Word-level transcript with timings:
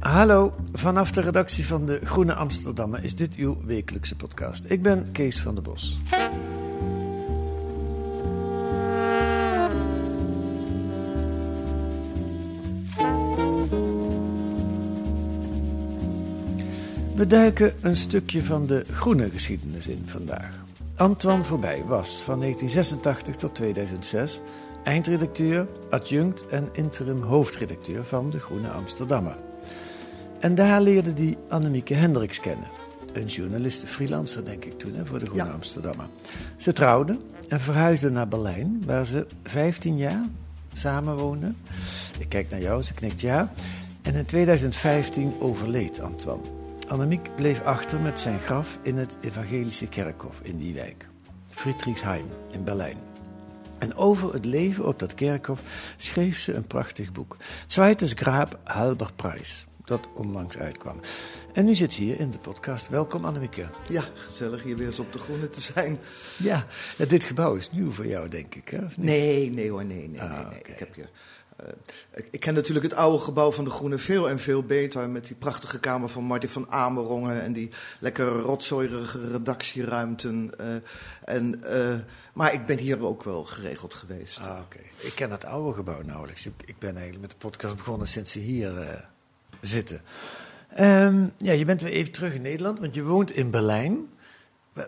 Hallo, 0.00 0.54
vanaf 0.72 1.10
de 1.10 1.20
redactie 1.20 1.66
van 1.66 1.86
de 1.86 2.00
Groene 2.04 2.34
Amsterdammer 2.34 3.04
is 3.04 3.14
dit 3.14 3.34
uw 3.34 3.56
wekelijkse 3.64 4.16
podcast. 4.16 4.64
Ik 4.68 4.82
ben 4.82 5.12
Kees 5.12 5.40
van 5.40 5.54
der 5.54 5.62
Bos. 5.62 6.00
We 17.14 17.26
duiken 17.26 17.72
een 17.80 17.96
stukje 17.96 18.44
van 18.44 18.66
de 18.66 18.84
groene 18.92 19.30
geschiedenis 19.30 19.88
in 19.88 20.02
vandaag. 20.06 20.58
Antoine 20.96 21.44
Voorbij 21.44 21.84
was 21.86 22.20
van 22.20 22.38
1986 22.38 23.36
tot 23.36 23.54
2006 23.54 24.40
eindredacteur, 24.84 25.66
adjunct 25.90 26.46
en 26.46 26.68
interim 26.72 27.22
hoofdredacteur 27.22 28.04
van 28.04 28.30
de 28.30 28.38
Groene 28.38 28.68
Amsterdammer. 28.68 29.49
En 30.40 30.54
daar 30.54 30.80
leerde 30.80 31.12
hij 31.12 31.36
Annemieke 31.48 31.94
Hendricks 31.94 32.40
kennen. 32.40 32.68
Een 33.12 33.26
journaliste, 33.26 33.86
freelancer 33.86 34.44
denk 34.44 34.64
ik 34.64 34.78
toen, 34.78 34.94
hè, 34.94 35.06
voor 35.06 35.18
de 35.18 35.26
Groene 35.26 35.44
ja. 35.44 35.50
Amsterdammer. 35.50 36.08
Ze 36.56 36.72
trouwden 36.72 37.20
en 37.48 37.60
verhuisden 37.60 38.12
naar 38.12 38.28
Berlijn, 38.28 38.82
waar 38.86 39.06
ze 39.06 39.26
15 39.42 39.96
jaar 39.96 40.24
samenwoonden. 40.72 41.56
Ik 42.18 42.28
kijk 42.28 42.50
naar 42.50 42.60
jou, 42.60 42.82
ze 42.82 42.94
knikt 42.94 43.20
ja. 43.20 43.52
En 44.02 44.14
in 44.14 44.24
2015 44.24 45.34
overleed 45.40 46.00
Antoine. 46.00 46.42
Annemiek 46.88 47.36
bleef 47.36 47.62
achter 47.62 48.00
met 48.00 48.18
zijn 48.18 48.38
graf 48.38 48.78
in 48.82 48.96
het 48.96 49.16
evangelische 49.20 49.86
kerkhof 49.86 50.40
in 50.42 50.58
die 50.58 50.74
wijk. 50.74 51.08
Friedrichshain 51.50 52.24
in 52.50 52.64
Berlijn. 52.64 52.96
En 53.78 53.94
over 53.94 54.32
het 54.32 54.44
leven 54.44 54.86
op 54.86 54.98
dat 54.98 55.14
kerkhof 55.14 55.60
schreef 55.96 56.38
ze 56.38 56.54
een 56.54 56.66
prachtig 56.66 57.12
boek. 57.12 57.36
Zweites 57.66 58.12
Graab 58.12 58.58
halber 58.64 59.10
Preis 59.16 59.68
dat 59.90 60.08
onlangs 60.14 60.58
uitkwam. 60.58 61.00
En 61.52 61.64
nu 61.64 61.74
zit 61.74 61.92
ze 61.92 62.02
hier 62.02 62.20
in 62.20 62.30
de 62.30 62.38
podcast. 62.38 62.88
Welkom 62.88 63.24
Annemieke. 63.24 63.70
Ja, 63.88 64.04
gezellig 64.14 64.62
hier 64.62 64.76
weer 64.76 64.86
eens 64.86 64.98
op 64.98 65.12
de 65.12 65.18
Groene 65.18 65.48
te 65.48 65.60
zijn. 65.60 65.98
Ja, 66.36 66.66
dit 67.08 67.24
gebouw 67.24 67.54
is 67.54 67.70
nieuw 67.70 67.90
voor 67.90 68.06
jou, 68.06 68.28
denk 68.28 68.54
ik, 68.54 68.68
hè? 68.68 68.78
Nee, 68.96 69.50
nee 69.50 69.70
hoor, 69.70 69.84
nee, 69.84 70.08
nee, 70.08 70.20
ah, 70.20 70.50
nee, 70.50 70.58
Ik 70.58 70.78
heb 70.78 70.94
je... 70.94 71.08
Uh, 71.62 71.68
ik, 72.30 72.40
ken 72.40 72.54
natuurlijk 72.54 72.84
het 72.84 72.94
oude 72.94 73.18
gebouw 73.18 73.52
van 73.52 73.64
de 73.64 73.70
Groene 73.70 73.98
veel 73.98 74.28
en 74.28 74.38
veel 74.38 74.62
beter. 74.62 75.10
Met 75.10 75.26
die 75.26 75.36
prachtige 75.36 75.80
kamer 75.80 76.08
van 76.08 76.24
Martin 76.24 76.48
van 76.48 76.70
Amerongen. 76.70 77.42
En 77.42 77.52
die 77.52 77.70
lekker 78.00 78.28
rotzooierige 78.28 79.30
redactieruimten. 79.30 80.50
Uh, 80.60 80.66
en, 81.24 81.60
uh, 81.64 81.94
maar 82.34 82.52
ik 82.52 82.66
ben 82.66 82.78
hier 82.78 83.06
ook 83.06 83.22
wel 83.22 83.44
geregeld 83.44 83.94
geweest. 83.94 84.40
Ah, 84.40 84.60
oké. 84.60 84.78
Ik 84.96 85.12
ken 85.14 85.30
het 85.30 85.44
oude 85.44 85.74
gebouw 85.74 86.02
nauwelijks. 86.02 86.46
Ik, 86.46 86.52
ik, 86.64 86.78
ben 86.78 86.92
eigenlijk 86.92 87.20
met 87.20 87.30
de 87.30 87.36
podcast 87.36 87.76
begonnen 87.76 88.06
sinds 88.06 88.32
ze 88.32 88.38
hier 88.38 89.08
zitten. 89.60 90.00
Um, 90.80 91.32
ja, 91.36 91.52
je 91.52 91.64
bent 91.64 91.82
weer 91.82 91.92
even 91.92 92.12
terug 92.12 92.34
in 92.34 92.42
Nederland, 92.42 92.78
want 92.78 92.94
je 92.94 93.02
woont 93.02 93.30
in 93.30 93.50
Berlijn. 93.50 94.08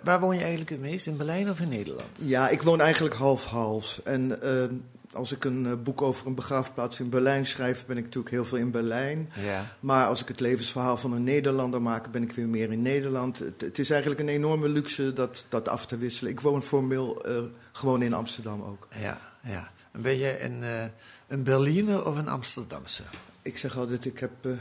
Waar, 0.05 0.21
woon 0.21 0.35
je 0.35 0.41
eigenlijk 0.41 0.71
het 0.71 0.81
meest? 0.81 1.07
In 1.07 1.17
Berlijn 1.17 1.51
of 1.51 1.61
in 1.61 1.69
Nederland? 1.69 2.19
Ja, 2.21 2.49
ik 2.49 2.63
woon 2.63 2.81
eigenlijk 2.81 3.15
half-half. 3.15 4.01
En 4.05 4.39
uh, 4.43 4.65
als 5.13 5.33
ik 5.33 5.45
een 5.45 5.65
uh, 5.65 5.73
boek 5.83 6.03
over 6.03 6.27
een 6.27 6.35
begraafplaats 6.35 7.01
in 7.01 7.09
Berlijn 7.09 7.47
schrijf, 7.47 7.87
ben 7.87 7.97
ik 7.97 8.05
natuurlijk 8.05 8.35
heel 8.35 8.45
veel 8.45 8.59
in 8.59 8.71
Berlijn. 8.71 9.31
Ja. 9.45 9.65
Maar 9.81 10.07
als 10.07 10.21
ik 10.21 10.29
het 10.29 10.41
levensverhaal 10.41 10.97
van 10.97 11.13
een 11.13 11.25
Nederlander 11.25 11.83
maak, 11.83 12.11
ben 12.11 12.23
ik 12.23 12.33
weer 12.33 12.49
meer 12.49 12.73
in 12.73 12.83
Nederland. 12.83 13.39
Het, 13.39 13.61
het 13.61 13.79
is 13.79 13.91
eigenlijk 13.91 14.21
een 14.21 14.29
enorme 14.29 14.69
luxe 14.69 15.13
dat, 15.13 15.47
dat 15.49 15.69
af 15.69 15.87
te 15.87 15.99
wisselen. 15.99 16.33
Ik 16.33 16.41
woon 16.41 16.63
formeel 16.63 17.29
uh, 17.29 17.39
gewoon 17.73 18.03
in 18.03 18.15
Amsterdam 18.15 18.63
ook. 18.63 18.89
Ja, 19.01 19.19
ja. 19.43 19.71
Ben 19.93 20.19
je 20.19 20.43
een, 20.43 20.91
een 21.27 21.43
Berliner 21.43 22.07
of 22.07 22.17
een 22.17 22.29
Amsterdamse? 22.29 23.03
Ik 23.43 23.59
zeg 23.59 23.77
altijd, 23.77 24.05
ik 24.05 24.19
heb, 24.19 24.31
uh, 24.43 24.53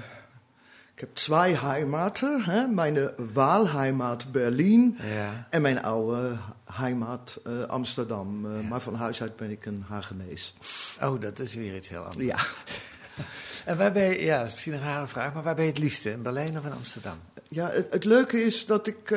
ik 0.94 1.00
heb 1.00 1.16
twee 1.16 1.58
heimaten. 1.58 2.44
Hè? 2.44 2.68
Mijn 2.68 3.12
Waalheimat 3.34 4.32
Berlin 4.32 4.98
ja. 5.16 5.48
en 5.50 5.62
mijn 5.62 5.84
oude 5.84 6.38
heimat 6.74 7.42
uh, 7.48 7.64
Amsterdam. 7.64 8.46
Uh, 8.46 8.62
ja. 8.62 8.68
Maar 8.68 8.82
van 8.82 8.96
huis 8.96 9.22
uit 9.22 9.36
ben 9.36 9.52
ik 9.52 9.66
een 9.66 9.86
Hagenees. 9.88 10.54
Oh, 11.02 11.22
dat 11.22 11.40
is 11.40 11.54
weer 11.54 11.76
iets 11.76 11.90
heel 11.90 12.04
anders. 12.04 12.26
Ja. 12.26 12.38
en 13.72 13.78
waar 13.78 13.92
ben 13.92 14.04
je, 14.04 14.24
ja, 14.24 14.42
misschien 14.42 14.74
een 14.74 14.80
rare 14.80 15.08
vraag, 15.08 15.34
maar 15.34 15.44
waar 15.44 15.56
ben 15.56 15.66
je 15.66 15.72
het 15.72 15.80
liefste? 15.80 16.12
In 16.12 16.22
Berlijn 16.22 16.58
of 16.58 16.66
in 16.66 16.74
Amsterdam? 16.74 17.20
Ja, 17.48 17.70
het, 17.70 17.92
het 17.92 18.04
leuke 18.04 18.44
is 18.44 18.66
dat 18.66 18.88
ik 18.88 19.12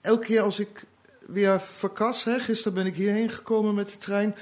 elke 0.00 0.26
keer 0.26 0.42
als 0.42 0.58
ik 0.58 0.84
weer 1.26 1.60
verkas, 1.60 2.24
hè, 2.24 2.38
gisteren 2.38 2.74
ben 2.74 2.86
ik 2.86 2.96
hierheen 2.96 3.30
gekomen 3.30 3.74
met 3.74 3.88
de 3.88 3.98
trein 3.98 4.34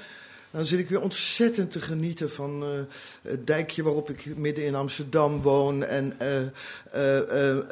dan 0.57 0.65
zit 0.65 0.79
ik 0.79 0.89
weer 0.89 1.01
ontzettend 1.01 1.71
te 1.71 1.81
genieten 1.81 2.31
van 2.31 2.63
uh, 2.63 2.79
het 3.21 3.47
dijkje 3.47 3.83
waarop 3.83 4.09
ik 4.09 4.37
midden 4.37 4.65
in 4.65 4.75
Amsterdam 4.75 5.41
woon. 5.41 5.83
En 5.83 6.13
uh, 6.21 7.55
uh, 7.55 7.63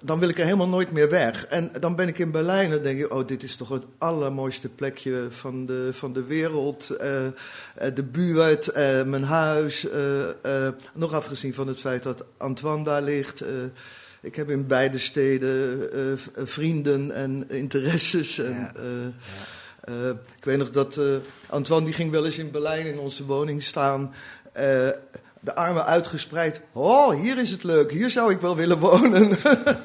dan 0.00 0.18
wil 0.18 0.28
ik 0.28 0.38
er 0.38 0.44
helemaal 0.44 0.68
nooit 0.68 0.90
meer 0.90 1.10
weg. 1.10 1.46
En 1.46 1.70
dan 1.80 1.96
ben 1.96 2.08
ik 2.08 2.18
in 2.18 2.30
Berlijn 2.30 2.72
en 2.72 2.82
denk 2.82 3.00
ik, 3.00 3.12
oh, 3.12 3.26
dit 3.26 3.42
is 3.42 3.56
toch 3.56 3.68
het 3.68 3.84
allermooiste 3.98 4.68
plekje 4.68 5.26
van 5.30 5.66
de, 5.66 5.88
van 5.92 6.12
de 6.12 6.24
wereld. 6.24 6.86
de 7.94 8.04
buurt, 8.10 8.74
mijn 9.06 9.22
huis. 9.24 9.86
nog 10.94 11.12
afgezien 11.12 11.54
van 11.54 11.68
het 11.68 11.80
feit 11.80 12.02
dat 12.02 12.24
Antoine 12.36 12.84
daar 12.84 13.02
ligt. 13.02 13.44
ik 14.20 14.36
heb 14.36 14.50
in 14.50 14.66
beide 14.66 14.98
steden 14.98 15.88
vrienden 16.34 17.10
en 17.10 17.44
interesses. 17.48 18.38
En, 18.38 18.52
ja. 18.52 18.72
Ja. 18.74 19.12
Uh, 19.88 20.08
ik 20.08 20.44
weet 20.44 20.58
nog 20.58 20.70
dat 20.70 20.96
uh, 20.96 21.16
Antoine 21.48 21.84
die 21.84 21.94
ging 21.94 22.10
wel 22.10 22.24
eens 22.24 22.38
in 22.38 22.50
Berlijn 22.50 22.86
in 22.86 22.98
onze 22.98 23.24
woning 23.24 23.62
staan. 23.62 24.02
Uh, 24.02 24.12
de 25.40 25.54
armen 25.54 25.84
uitgespreid. 25.84 26.60
Oh, 26.72 27.20
hier 27.20 27.38
is 27.38 27.50
het 27.50 27.62
leuk. 27.62 27.90
Hier 27.90 28.10
zou 28.10 28.32
ik 28.32 28.40
wel 28.40 28.56
willen 28.56 28.78
wonen. 28.78 29.28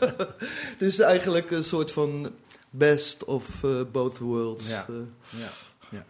dus 0.77 0.99
eigenlijk 0.99 1.51
een 1.51 1.63
soort 1.63 1.91
van 1.91 2.31
best 2.69 3.23
of 3.23 3.63
both 3.91 4.17
worlds. 4.17 4.69
Ja. 4.69 4.85
ja. 5.89 6.03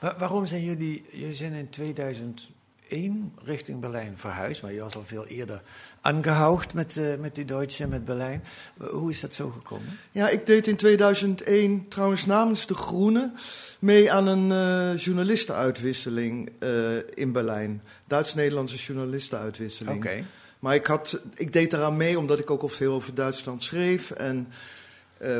ja. 0.00 0.16
waarom 0.18 0.46
zijn 0.46 0.64
jullie... 0.64 1.04
Jullie 1.10 1.34
zijn 1.34 1.52
in 1.52 1.70
2000 1.70 2.50
één 2.88 3.32
richting 3.44 3.80
Berlijn 3.80 4.18
verhuisd, 4.18 4.62
maar 4.62 4.72
je 4.72 4.80
was 4.80 4.96
al 4.96 5.04
veel 5.06 5.26
eerder 5.26 5.62
aangehoogd 6.00 6.74
met, 6.74 6.96
uh, 6.96 7.16
met 7.16 7.34
die 7.34 7.44
Duitse, 7.44 7.88
met 7.88 8.04
Berlijn. 8.04 8.44
Hoe 8.76 9.10
is 9.10 9.20
dat 9.20 9.34
zo 9.34 9.50
gekomen? 9.50 9.98
Ja, 10.12 10.28
ik 10.28 10.46
deed 10.46 10.66
in 10.66 10.76
2001 10.76 11.88
trouwens 11.88 12.26
namens 12.26 12.66
De 12.66 12.74
Groene 12.74 13.32
mee 13.78 14.12
aan 14.12 14.26
een 14.26 14.50
uh, 14.50 14.98
journalistenuitwisseling 15.00 16.50
uh, 16.60 16.96
in 17.14 17.32
Berlijn. 17.32 17.82
Duits-Nederlandse 18.06 18.76
journalistenuitwisseling. 18.76 19.96
Oké. 19.96 20.06
Okay. 20.06 20.24
Maar 20.58 20.74
ik, 20.74 20.86
had, 20.86 21.20
ik 21.34 21.52
deed 21.52 21.72
eraan 21.72 21.96
mee 21.96 22.18
omdat 22.18 22.38
ik 22.38 22.50
ook 22.50 22.62
al 22.62 22.68
veel 22.68 22.92
over 22.92 23.14
Duitsland 23.14 23.62
schreef. 23.62 24.10
En 24.10 24.48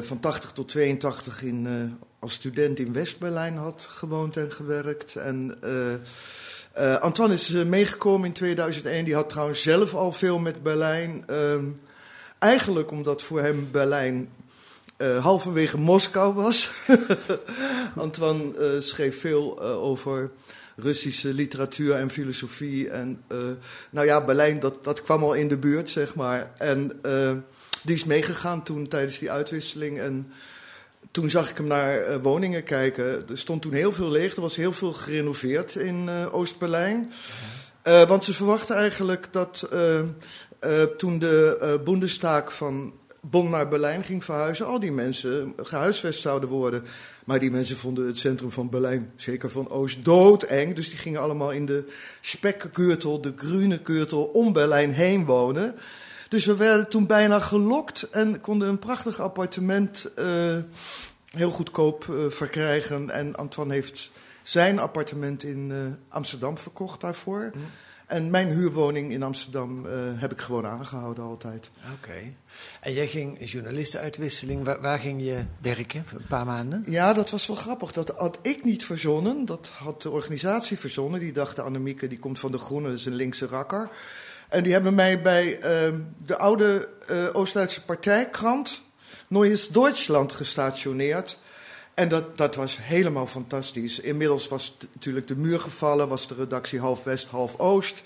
van 0.00 0.20
80 0.20 0.52
tot 0.52 0.68
82 0.68 1.42
in, 1.42 1.98
als 2.18 2.32
student 2.32 2.78
in 2.78 2.92
West-Berlijn 2.92 3.56
had 3.56 3.86
gewoond 3.90 4.36
en 4.36 4.52
gewerkt. 4.52 5.16
En 5.16 5.58
uh, 6.78 6.96
Antoine 6.96 7.34
is 7.34 7.50
uh, 7.50 7.64
meegekomen 7.64 8.26
in 8.26 8.32
2001. 8.32 9.04
Die 9.04 9.14
had 9.14 9.28
trouwens 9.28 9.62
zelf 9.62 9.94
al 9.94 10.12
veel 10.12 10.38
met 10.38 10.62
Berlijn. 10.62 11.24
Uh, 11.30 11.54
eigenlijk 12.38 12.90
omdat 12.90 13.22
voor 13.22 13.40
hem 13.40 13.68
Berlijn 13.70 14.28
uh, 14.98 15.24
halverwege 15.24 15.78
Moskou 15.78 16.34
was. 16.34 16.70
Antoine 17.96 18.80
schreef 18.80 19.20
veel 19.20 19.60
over 19.60 20.30
Russische 20.76 21.34
literatuur 21.34 21.94
en 21.94 22.10
filosofie. 22.10 22.90
En 22.90 23.22
nou 23.90 24.06
ja, 24.06 24.24
Berlijn, 24.24 24.60
dat, 24.60 24.84
dat 24.84 25.02
kwam 25.02 25.22
al 25.22 25.34
in 25.34 25.48
de 25.48 25.56
buurt, 25.56 25.90
zeg 25.90 26.14
maar. 26.14 26.52
En 26.58 27.00
die 27.82 27.94
is 27.94 28.04
meegegaan 28.04 28.62
toen 28.62 28.88
tijdens 28.88 29.18
die 29.18 29.30
uitwisseling. 29.30 30.00
En 30.00 30.32
toen 31.16 31.30
zag 31.30 31.50
ik 31.50 31.56
hem 31.56 31.66
naar 31.66 32.20
woningen 32.20 32.62
kijken. 32.62 33.28
Er 33.28 33.38
stond 33.38 33.62
toen 33.62 33.72
heel 33.72 33.92
veel 33.92 34.10
leeg. 34.10 34.34
Er 34.34 34.40
was 34.40 34.56
heel 34.56 34.72
veel 34.72 34.92
gerenoveerd 34.92 35.74
in 35.74 36.08
Oost-Berlijn. 36.30 37.12
want 37.82 38.24
ze 38.24 38.34
verwachten 38.34 38.76
eigenlijk 38.76 39.28
dat 39.30 39.68
toen 40.96 41.18
de 41.18 41.80
Bundestag 41.84 42.54
van 42.54 42.92
Bonn 43.20 43.50
naar 43.50 43.68
Berlijn 43.68 44.04
ging 44.04 44.24
verhuizen, 44.24 44.66
al 44.66 44.80
die 44.80 44.92
mensen 44.92 45.52
gehuisvest 45.62 46.20
zouden 46.20 46.48
worden. 46.48 46.84
Maar 47.24 47.38
die 47.38 47.50
mensen 47.50 47.76
vonden 47.76 48.06
het 48.06 48.18
centrum 48.18 48.50
van 48.50 48.70
Berlijn, 48.70 49.12
zeker 49.16 49.50
van 49.50 49.70
Oost, 49.70 50.04
doodeng. 50.04 50.74
Dus 50.74 50.88
die 50.88 50.98
gingen 50.98 51.20
allemaal 51.20 51.52
in 51.52 51.66
de 51.66 51.84
spekkeurtel, 52.20 53.20
de 53.20 53.32
groene 53.36 53.78
keurtel, 53.78 54.24
om 54.24 54.52
Berlijn 54.52 54.92
heen 54.92 55.24
wonen. 55.24 55.74
Dus 56.28 56.44
we 56.44 56.56
werden 56.56 56.88
toen 56.88 57.06
bijna 57.06 57.40
gelokt 57.40 58.02
en 58.10 58.40
konden 58.40 58.68
een 58.68 58.78
prachtig 58.78 59.20
appartement 59.20 60.10
uh, 60.18 60.56
heel 61.30 61.50
goedkoop 61.50 62.06
uh, 62.10 62.30
verkrijgen. 62.30 63.10
En 63.10 63.36
Antoine 63.36 63.72
heeft 63.72 64.12
zijn 64.42 64.78
appartement 64.78 65.44
in 65.44 65.70
uh, 65.70 65.86
Amsterdam 66.08 66.58
verkocht 66.58 67.00
daarvoor. 67.00 67.50
Mm. 67.54 67.60
En 68.06 68.30
mijn 68.30 68.48
huurwoning 68.48 69.12
in 69.12 69.22
Amsterdam 69.22 69.84
heb 70.16 70.32
ik 70.32 70.40
gewoon 70.40 70.66
aangehouden 70.66 71.24
altijd. 71.24 71.70
Oké. 71.94 72.32
En 72.80 72.92
jij 72.92 73.06
ging 73.06 73.50
journalistenuitwisseling, 73.50 74.64
waar, 74.64 74.80
waar, 74.80 74.98
ging 74.98 75.22
je 75.22 75.44
werken 75.60 76.04
voor 76.06 76.18
een 76.18 76.26
paar 76.26 76.46
maanden? 76.46 76.84
Ja, 76.86 77.12
dat 77.12 77.30
was 77.30 77.46
wel 77.46 77.56
grappig. 77.56 77.92
Dat 77.92 78.08
had 78.16 78.38
ik 78.42 78.64
niet 78.64 78.84
verzonnen. 78.84 79.44
Dat 79.44 79.68
had 79.68 80.02
de 80.02 80.10
organisatie 80.10 80.78
verzonnen. 80.78 81.20
Die 81.20 81.32
dachten, 81.32 81.64
Annemieke, 81.64 82.08
die 82.08 82.18
komt 82.18 82.38
van 82.38 82.52
de 82.52 82.58
Groene, 82.58 82.88
dat 82.88 82.98
is 82.98 83.06
een 83.06 83.14
linkse 83.14 83.46
rakker. 83.46 83.90
En 84.48 84.62
die 84.62 84.72
hebben 84.72 84.94
mij 84.94 85.22
bij 85.22 85.56
uh, 85.56 85.98
de 86.26 86.38
oude 86.38 86.88
uh, 87.10 87.24
Oost-Duitse 87.32 87.84
partijkrant 87.84 88.82
Neues 89.28 89.68
Deutschland 89.68 90.32
gestationeerd. 90.32 91.38
En 91.94 92.08
dat, 92.08 92.36
dat 92.36 92.54
was 92.54 92.78
helemaal 92.80 93.26
fantastisch. 93.26 94.00
Inmiddels 94.00 94.48
was 94.48 94.76
natuurlijk 94.92 95.26
de 95.26 95.36
muur 95.36 95.60
gevallen, 95.60 96.08
was 96.08 96.28
de 96.28 96.34
redactie 96.34 96.80
half 96.80 97.04
West, 97.04 97.28
half 97.28 97.58
Oost. 97.58 98.02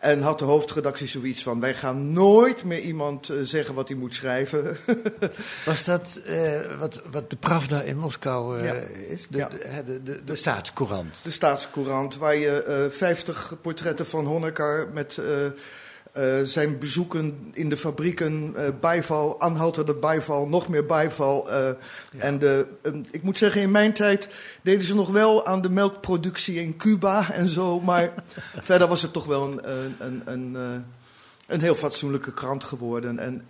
En 0.00 0.22
had 0.22 0.38
de 0.38 0.44
hoofdredactie 0.44 1.08
zoiets 1.08 1.42
van: 1.42 1.60
wij 1.60 1.74
gaan 1.74 2.12
nooit 2.12 2.64
meer 2.64 2.80
iemand 2.80 3.30
uh, 3.30 3.36
zeggen 3.42 3.74
wat 3.74 3.88
hij 3.88 3.96
moet 3.96 4.14
schrijven. 4.14 4.76
Was 5.64 5.84
dat 5.84 6.20
uh, 6.26 6.78
wat, 6.78 7.02
wat 7.10 7.30
de 7.30 7.36
Pravda 7.36 7.82
in 7.82 7.98
Moskou 7.98 8.58
uh, 8.58 8.64
ja. 8.64 8.72
is? 9.08 9.26
De, 9.28 9.38
ja. 9.38 9.48
de, 9.48 9.82
de, 9.84 10.02
de, 10.02 10.24
de, 10.24 10.34
staatscourant. 10.34 11.24
De 11.24 11.30
staatscourant, 11.30 12.16
waar 12.16 12.36
je 12.36 12.88
50 12.90 13.54
portretten 13.60 14.06
van 14.06 14.26
Honecker 14.26 14.88
met 14.92 15.20
uh, 16.18 16.42
zijn 16.42 16.78
bezoeken 16.78 17.50
in 17.52 17.68
de 17.68 17.76
fabrieken, 17.76 18.54
uh, 18.56 18.68
bijval, 18.80 19.40
aanhoudende 19.40 19.94
bijval, 19.94 20.48
nog 20.48 20.68
meer 20.68 20.86
bijval. 20.86 21.48
Uh, 21.48 21.54
ja. 21.54 21.74
En 22.18 22.38
de, 22.38 22.66
ik 23.10 23.22
moet 23.22 23.38
zeggen, 23.38 23.60
in 23.60 23.70
mijn 23.70 23.92
tijd 23.92 24.28
deden 24.62 24.84
ze 24.84 24.94
nog 24.94 25.10
wel 25.10 25.46
aan 25.46 25.62
de 25.62 25.70
melkproductie 25.70 26.62
in 26.62 26.76
Cuba 26.76 27.30
en 27.32 27.48
zo. 27.48 27.80
Maar 27.80 28.14
verder 28.70 28.88
was 28.88 29.02
het 29.02 29.12
toch 29.12 29.26
wel 29.26 29.44
een, 29.44 29.70
een, 29.70 29.96
een, 29.98 30.22
een, 30.24 30.84
een 31.46 31.60
heel 31.60 31.74
fatsoenlijke 31.74 32.32
krant 32.32 32.64
geworden. 32.64 33.18
En 33.18 33.46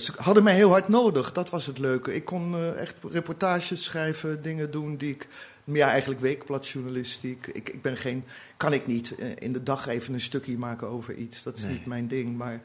ze 0.00 0.12
hadden 0.16 0.42
mij 0.42 0.54
heel 0.54 0.70
hard 0.70 0.88
nodig, 0.88 1.32
dat 1.32 1.50
was 1.50 1.66
het 1.66 1.78
leuke. 1.78 2.14
Ik 2.14 2.24
kon 2.24 2.74
echt 2.76 2.94
reportages 3.10 3.84
schrijven, 3.84 4.42
dingen 4.42 4.70
doen 4.70 4.96
die 4.96 5.10
ik 5.10 5.28
ja, 5.64 5.88
eigenlijk 5.88 6.20
weekbladjournalistiek. 6.20 7.46
Ik, 7.46 7.68
ik 7.68 7.82
ben 7.82 7.96
geen, 7.96 8.24
kan 8.56 8.72
ik 8.72 8.86
niet 8.86 9.14
eh, 9.14 9.28
in 9.38 9.52
de 9.52 9.62
dag 9.62 9.86
even 9.86 10.14
een 10.14 10.20
stukje 10.20 10.58
maken 10.58 10.88
over 10.88 11.14
iets. 11.14 11.42
Dat 11.42 11.56
is 11.56 11.64
niet 11.64 11.86
mijn 11.86 12.08
ding. 12.08 12.36
Maar 12.36 12.60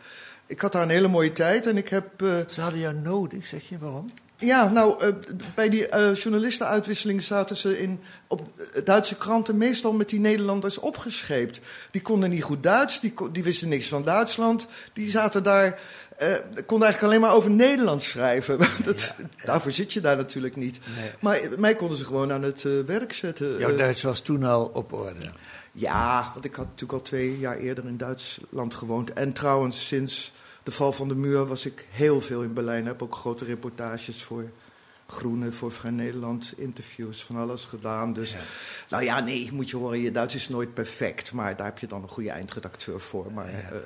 ik 0.45 0.61
had 0.61 0.71
daar 0.71 0.81
een 0.83 0.89
hele 0.89 1.07
mooie 1.07 1.31
tijd 1.31 1.65
en 1.67 1.77
ik 1.77 1.89
heb. 1.89 2.21
Uh, 2.21 2.37
Ze 2.47 2.61
hadden 2.61 2.79
jou 2.79 2.95
nodig, 2.95 3.47
zeg 3.47 3.69
je 3.69 3.77
waarom? 3.77 4.09
Ja, 4.37 4.69
nou, 4.69 5.05
uh, 5.05 5.13
bij 5.55 5.69
die 5.69 5.87
uh, 5.87 6.15
journalistenuitwisseling 6.15 7.23
zaten 7.23 7.55
ze 7.55 7.79
in, 7.79 7.99
op 8.27 8.41
Duitse 8.83 9.15
kranten 9.15 9.57
meestal 9.57 9.91
met 9.91 10.09
die 10.09 10.19
Nederlanders 10.19 10.77
opgescheept. 10.77 11.59
Die 11.91 12.01
konden 12.01 12.29
niet 12.29 12.43
goed 12.43 12.63
Duits, 12.63 12.99
die, 12.99 13.13
die 13.31 13.43
wisten 13.43 13.69
niks 13.69 13.87
van 13.87 14.03
Duitsland. 14.03 14.67
Die 14.93 15.09
zaten 15.09 15.43
daar 15.43 15.79
uh, 16.21 16.33
kon 16.65 16.83
eigenlijk 16.83 17.03
alleen 17.03 17.21
maar 17.21 17.35
over 17.35 17.51
Nederland 17.51 18.03
schrijven. 18.03 18.57
Dat, 18.83 19.15
Daarvoor 19.45 19.71
zit 19.71 19.93
je 19.93 20.01
daar 20.01 20.17
natuurlijk 20.17 20.55
niet. 20.55 20.79
Nee. 20.99 21.09
Maar 21.19 21.39
mij 21.57 21.75
konden 21.75 21.97
ze 21.97 22.05
gewoon 22.05 22.31
aan 22.31 22.43
het 22.43 22.63
werk 22.85 23.13
zetten. 23.13 23.59
Jouw 23.59 23.75
Duits 23.75 24.01
was 24.01 24.19
toen 24.19 24.43
al 24.43 24.65
op 24.73 24.93
orde? 24.93 25.31
Ja, 25.71 26.31
want 26.33 26.45
ik 26.45 26.55
had 26.55 26.65
natuurlijk 26.65 26.93
al 26.93 27.01
twee 27.01 27.39
jaar 27.39 27.57
eerder 27.57 27.85
in 27.85 27.97
Duitsland 27.97 28.73
gewoond. 28.73 29.13
En 29.13 29.33
trouwens, 29.33 29.87
sinds 29.87 30.31
de 30.65 30.71
val 30.71 30.93
van 30.93 31.07
de 31.07 31.15
muur 31.15 31.45
was 31.45 31.65
ik 31.65 31.85
heel 31.89 32.21
veel 32.21 32.41
in 32.41 32.53
Berlijn. 32.53 32.85
Heb 32.85 33.01
ook 33.01 33.15
grote 33.15 33.45
reportages 33.45 34.23
voor 34.23 34.49
Groene 35.07 35.51
voor 35.51 35.71
Vrij 35.71 35.91
Nederland, 35.91 36.53
interviews, 36.57 37.23
van 37.23 37.35
alles 37.35 37.65
gedaan. 37.65 38.13
Dus, 38.13 38.35
nou 38.89 39.03
ja, 39.03 39.19
nee, 39.19 39.49
moet 39.53 39.69
je 39.69 39.77
horen, 39.77 39.99
je 39.99 40.11
Duits 40.11 40.35
is 40.35 40.49
nooit 40.49 40.73
perfect. 40.73 41.31
Maar 41.31 41.55
daar 41.55 41.65
heb 41.65 41.79
je 41.79 41.87
dan 41.87 42.01
een 42.01 42.09
goede 42.09 42.29
eindredacteur 42.29 42.99
voor. 42.99 43.31
Maar 43.31 43.51
ja. 43.51 43.71
uh, 43.71 43.77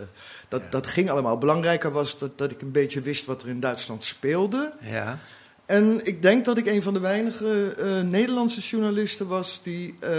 dat, 0.48 0.62
ja. 0.62 0.70
dat 0.70 0.88
ging 0.88 1.10
allemaal. 1.10 1.38
Belangrijker 1.38 1.92
was 1.92 2.18
dat, 2.18 2.38
dat 2.38 2.52
ik 2.52 2.62
een 2.62 2.72
beetje 2.72 3.02
wist 3.02 3.26
wat 3.26 3.42
er 3.42 3.48
in 3.48 3.60
Duitsland 3.60 4.04
speelde. 4.04 4.74
Ja. 4.82 5.20
En 5.66 6.06
ik 6.06 6.22
denk 6.22 6.46
dat 6.46 6.58
ik 6.58 6.66
een 6.66 6.84
van 6.84 6.94
de 6.94 7.00
weinige 7.00 7.76
uh, 7.80 8.02
Nederlandse 8.02 8.60
journalisten 8.62 9.28
was 9.28 9.60
die... 9.64 9.96
Uh, 10.04 10.10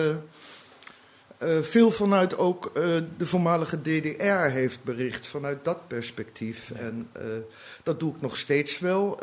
veel 1.62 1.90
vanuit 1.90 2.38
ook 2.38 2.70
de 3.16 3.26
voormalige 3.26 3.80
DDR 3.80 4.50
heeft 4.50 4.84
bericht, 4.84 5.26
vanuit 5.26 5.64
dat 5.64 5.88
perspectief. 5.88 6.70
En 6.70 7.10
dat 7.82 8.00
doe 8.00 8.14
ik 8.14 8.20
nog 8.20 8.36
steeds 8.36 8.78
wel. 8.78 9.18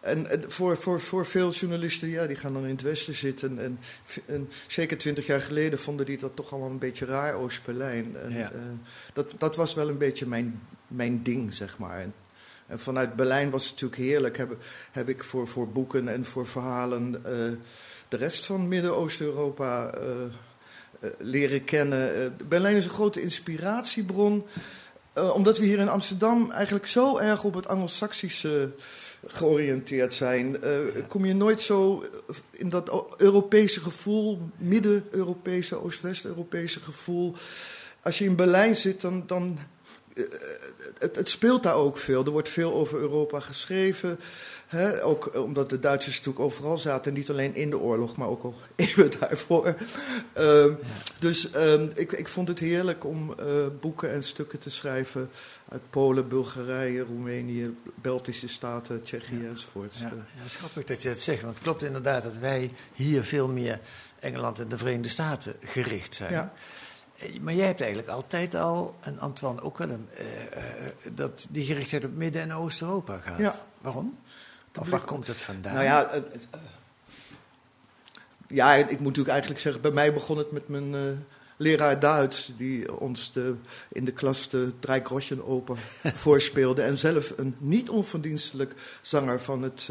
En, 0.00 0.44
voor, 0.48 0.76
voor, 0.76 1.00
voor 1.00 1.26
veel 1.26 1.50
journalisten, 1.50 2.08
ja, 2.08 2.26
die 2.26 2.36
gaan 2.36 2.52
dan 2.52 2.64
in 2.64 2.70
het 2.70 2.82
Westen 2.82 3.14
zitten. 3.14 3.58
En, 3.58 3.78
en 4.26 4.50
zeker 4.66 4.98
twintig 4.98 5.26
jaar 5.26 5.40
geleden 5.40 5.78
vonden 5.78 6.06
die 6.06 6.18
dat 6.18 6.36
toch 6.36 6.50
allemaal 6.50 6.70
een 6.70 6.78
beetje 6.78 7.04
raar, 7.04 7.34
Oost-Berlijn. 7.34 8.16
Ja. 8.28 8.52
dat, 9.12 9.34
dat 9.38 9.56
was 9.56 9.74
wel 9.74 9.88
een 9.88 9.98
beetje 9.98 10.26
mijn, 10.26 10.60
mijn 10.88 11.22
ding, 11.22 11.54
zeg 11.54 11.78
maar. 11.78 12.00
En, 12.00 12.14
en 12.66 12.78
vanuit 12.78 13.16
Berlijn 13.16 13.50
was 13.50 13.62
het 13.62 13.72
natuurlijk 13.72 14.00
heerlijk. 14.00 14.36
Heb, 14.36 14.56
heb 14.92 15.08
ik 15.08 15.24
voor, 15.24 15.48
voor 15.48 15.68
boeken 15.68 16.08
en 16.08 16.24
voor 16.24 16.46
verhalen 16.46 17.22
de 18.08 18.16
rest 18.16 18.46
van 18.46 18.68
Midden-Oost-Europa 18.68 19.94
leren 21.18 21.64
kennen. 21.64 22.36
Berlijn 22.48 22.76
is 22.76 22.84
een 22.84 22.90
grote 22.90 23.22
inspiratiebron. 23.22 24.46
omdat 25.32 25.58
we 25.58 25.64
hier 25.64 25.78
in 25.78 25.88
Amsterdam 25.88 26.50
eigenlijk 26.50 26.86
zo 26.86 27.18
erg 27.18 27.44
op 27.44 27.54
het 27.54 27.68
Anglo-Saxische 27.68 28.70
georiënteerd 29.26 30.14
zijn, 30.14 30.56
kom 31.08 31.24
je 31.24 31.34
nooit 31.34 31.60
zo 31.60 32.04
in 32.50 32.68
dat 32.68 33.14
Europese 33.16 33.80
gevoel, 33.80 34.38
Midden-Europese, 34.56 35.82
Oost-West-Europese 35.82 36.80
gevoel. 36.80 37.34
Als 38.02 38.18
je 38.18 38.24
in 38.24 38.36
Berlijn 38.36 38.76
zit, 38.76 39.00
dan. 39.00 39.22
dan 39.26 39.58
het, 40.98 41.16
het, 41.16 41.28
speelt 41.28 41.62
daar 41.62 41.74
ook 41.74 41.98
veel. 41.98 42.24
Er 42.24 42.30
wordt 42.30 42.48
veel 42.48 42.74
over 42.74 42.98
Europa 42.98 43.40
geschreven. 43.40 44.20
Hè? 44.66 45.04
Ook 45.04 45.36
omdat 45.36 45.70
de 45.70 45.78
Duitsers 45.78 46.16
natuurlijk 46.16 46.44
overal 46.44 46.78
zaten. 46.78 47.12
Niet 47.12 47.30
alleen 47.30 47.54
in 47.54 47.70
de 47.70 47.78
oorlog, 47.78 48.16
maar 48.16 48.28
ook 48.28 48.42
al 48.42 48.54
even 48.76 49.10
daarvoor. 49.20 49.76
Ja. 50.34 50.76
Dus 51.18 51.54
um, 51.54 51.90
ik, 51.94 52.12
ik 52.12 52.28
vond 52.28 52.48
het 52.48 52.58
heerlijk 52.58 53.04
om 53.04 53.34
uh, 53.40 53.46
boeken 53.80 54.12
en 54.12 54.22
stukken 54.22 54.58
te 54.58 54.70
schrijven 54.70 55.30
uit 55.68 55.82
Polen, 55.90 56.28
Bulgarije, 56.28 57.04
Roemenië, 57.04 57.76
Belgische 57.94 58.48
staten, 58.48 59.02
Tsjechië 59.02 59.42
ja. 59.42 59.48
enzovoort. 59.48 59.94
Ja. 59.94 60.12
ja, 60.36 60.44
is 60.44 60.56
grappig 60.56 60.84
dat 60.84 61.02
je 61.02 61.08
dat 61.08 61.18
zegt. 61.18 61.42
Want 61.42 61.54
het 61.54 61.62
klopt 61.62 61.82
inderdaad 61.82 62.22
dat 62.22 62.36
wij 62.36 62.70
hier 62.92 63.24
veel 63.24 63.48
meer 63.48 63.80
Engeland 64.20 64.58
en 64.58 64.68
de 64.68 64.78
Verenigde 64.78 65.08
Staten 65.08 65.54
gericht 65.64 66.14
zijn. 66.14 66.32
Ja. 66.32 66.52
Maar 67.40 67.54
jij 67.54 67.66
hebt 67.66 67.80
eigenlijk 67.80 68.10
altijd 68.10 68.54
al, 68.54 68.96
en 69.00 69.18
Antoine 69.18 69.62
ook 69.62 69.78
wel, 69.78 69.90
een, 69.90 70.08
uh, 70.20 70.42
uh, 70.42 70.52
dat 71.12 71.46
die 71.50 71.64
gerichtheid 71.64 72.04
op 72.04 72.14
Midden- 72.14 72.42
en 72.42 72.52
Oost-Europa 72.52 73.18
gaat. 73.18 73.38
Ja. 73.38 73.54
Waarom? 73.80 74.18
Of 74.78 74.88
waar 74.88 75.04
komt 75.04 75.26
het 75.26 75.40
vandaan? 75.40 75.74
Nou 75.74 75.84
ja, 75.84 76.14
uh, 76.14 76.20
ja, 78.48 78.74
ik 78.74 78.88
moet 78.88 78.98
natuurlijk 78.98 79.28
eigenlijk 79.28 79.60
zeggen, 79.60 79.82
bij 79.82 79.90
mij 79.90 80.12
begon 80.12 80.38
het 80.38 80.52
met 80.52 80.68
mijn 80.68 81.24
leraar 81.56 82.00
Duits, 82.00 82.52
die 82.56 82.98
ons 82.98 83.32
de, 83.32 83.54
in 83.92 84.04
de 84.04 84.12
klas 84.12 84.48
de 84.48 84.72
Drei 84.78 85.00
Groschen 85.04 85.46
Oper 85.46 85.78
voorspeelde. 86.24 86.82
En 86.82 86.98
zelf 86.98 87.32
een 87.36 87.56
niet 87.58 87.90
onverdienstelijk 87.90 88.74
zanger 89.00 89.40
van 89.40 89.62
het 89.62 89.90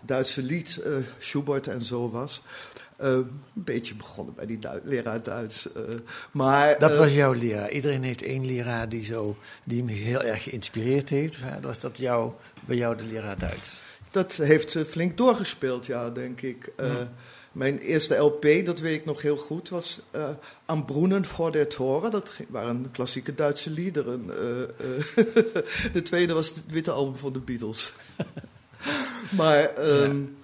Duitse 0.00 0.42
lied, 0.42 0.80
Schubert 1.18 1.66
en 1.66 1.84
zo 1.84 2.10
was. 2.10 2.42
Uh, 3.02 3.08
een 3.08 3.40
beetje 3.52 3.94
begonnen 3.94 4.34
bij 4.34 4.46
die 4.46 4.58
du 4.58 4.68
leraar 4.84 5.22
Duits. 5.22 5.68
Uh, 5.76 5.82
maar, 6.30 6.78
dat 6.78 6.90
uh, 6.90 6.98
was 6.98 7.12
jouw 7.12 7.32
leraar. 7.32 7.70
Iedereen 7.70 8.02
heeft 8.02 8.22
één 8.22 8.46
leraar 8.46 8.88
die, 8.88 9.04
zo, 9.04 9.36
die 9.64 9.78
hem 9.78 9.88
heel 9.88 10.22
erg 10.22 10.42
geïnspireerd 10.42 11.08
heeft. 11.08 11.38
Was 11.60 11.80
dat 11.80 11.98
jou, 11.98 12.32
bij 12.66 12.76
jou 12.76 12.96
de 12.96 13.04
leraar 13.04 13.38
Duits? 13.38 13.80
Dat 14.10 14.32
heeft 14.32 14.78
flink 14.86 15.16
doorgespeeld, 15.16 15.86
ja, 15.86 16.10
denk 16.10 16.40
ik. 16.40 16.72
Mijn 17.56 17.78
eerste 17.78 18.16
LP, 18.16 18.46
dat 18.64 18.80
weet 18.80 18.98
ik 18.98 19.04
nog 19.04 19.22
heel 19.22 19.36
goed, 19.36 19.68
was 19.68 20.00
uh, 20.16 20.28
Am 20.64 20.84
Brunnen 20.84 21.24
voor 21.24 21.52
der 21.52 21.68
Toren. 21.68 22.10
Dat 22.10 22.32
waren 22.48 22.90
klassieke 22.92 23.34
Duitse 23.34 23.70
liederen. 23.70 24.26
De 25.92 26.02
tweede 26.02 26.32
was 26.32 26.48
het 26.48 26.62
witte 26.66 26.90
album 26.90 27.16
van 27.16 27.32
de 27.32 27.40
Beatles. 27.40 27.92
maar 29.38 29.78
um, 29.78 30.36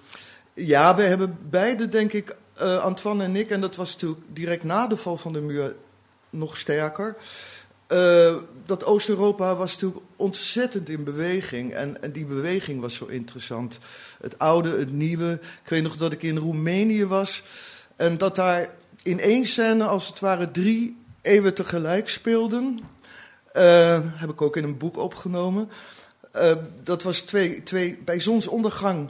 ja. 0.53 0.63
ja. 0.65 0.95
we 0.95 1.01
hebben 1.01 1.37
beide, 1.49 1.89
denk 1.89 2.13
ik, 2.13 2.35
Antoine 2.59 3.23
en 3.23 3.35
ik, 3.35 3.49
en 3.49 3.61
dat 3.61 3.75
was 3.75 3.93
natuurlijk 3.93 4.21
direct 4.27 4.63
na 4.63 4.87
de 4.87 4.97
val 4.97 5.17
van 5.17 5.33
de 5.33 5.41
muur 5.41 5.75
nog 6.29 6.57
sterker. 6.57 7.15
Uh, 7.87 8.35
dat 8.65 8.85
Oost-Europa 8.85 9.55
was 9.55 9.73
natuurlijk 9.73 10.01
ontzettend 10.15 10.89
in 10.89 11.03
beweging. 11.03 11.73
En, 11.73 12.01
en, 12.01 12.11
die 12.11 12.25
beweging 12.25 12.81
was 12.81 12.95
zo 12.95 13.05
interessant. 13.05 13.77
Het 14.21 14.39
oude, 14.39 14.77
het 14.77 14.91
nieuwe. 14.91 15.39
Ik 15.63 15.69
weet 15.69 15.83
nog 15.83 15.97
dat 15.97 16.11
ik 16.11 16.23
in 16.23 16.37
Roemenië 16.37 17.05
was. 17.05 17.43
En 17.95 18.17
dat 18.17 18.35
daar 18.35 18.69
in 19.03 19.19
één 19.19 19.45
scène, 19.45 19.83
als 19.83 20.07
het 20.07 20.19
ware, 20.19 20.51
drie 20.51 20.97
eeuwen 21.21 21.53
tegelijk 21.53 22.09
speelden. 22.09 22.79
Uh, 23.53 23.99
heb 24.03 24.29
ik 24.29 24.41
ook 24.41 24.57
in 24.57 24.63
een 24.63 24.77
boek 24.77 24.97
opgenomen. 24.97 25.69
Uh, 26.35 26.51
dat 26.83 27.03
was 27.03 27.19
twee, 27.19 27.63
twee, 27.63 27.97
bij 28.05 28.19
zonsondergang 28.19 29.09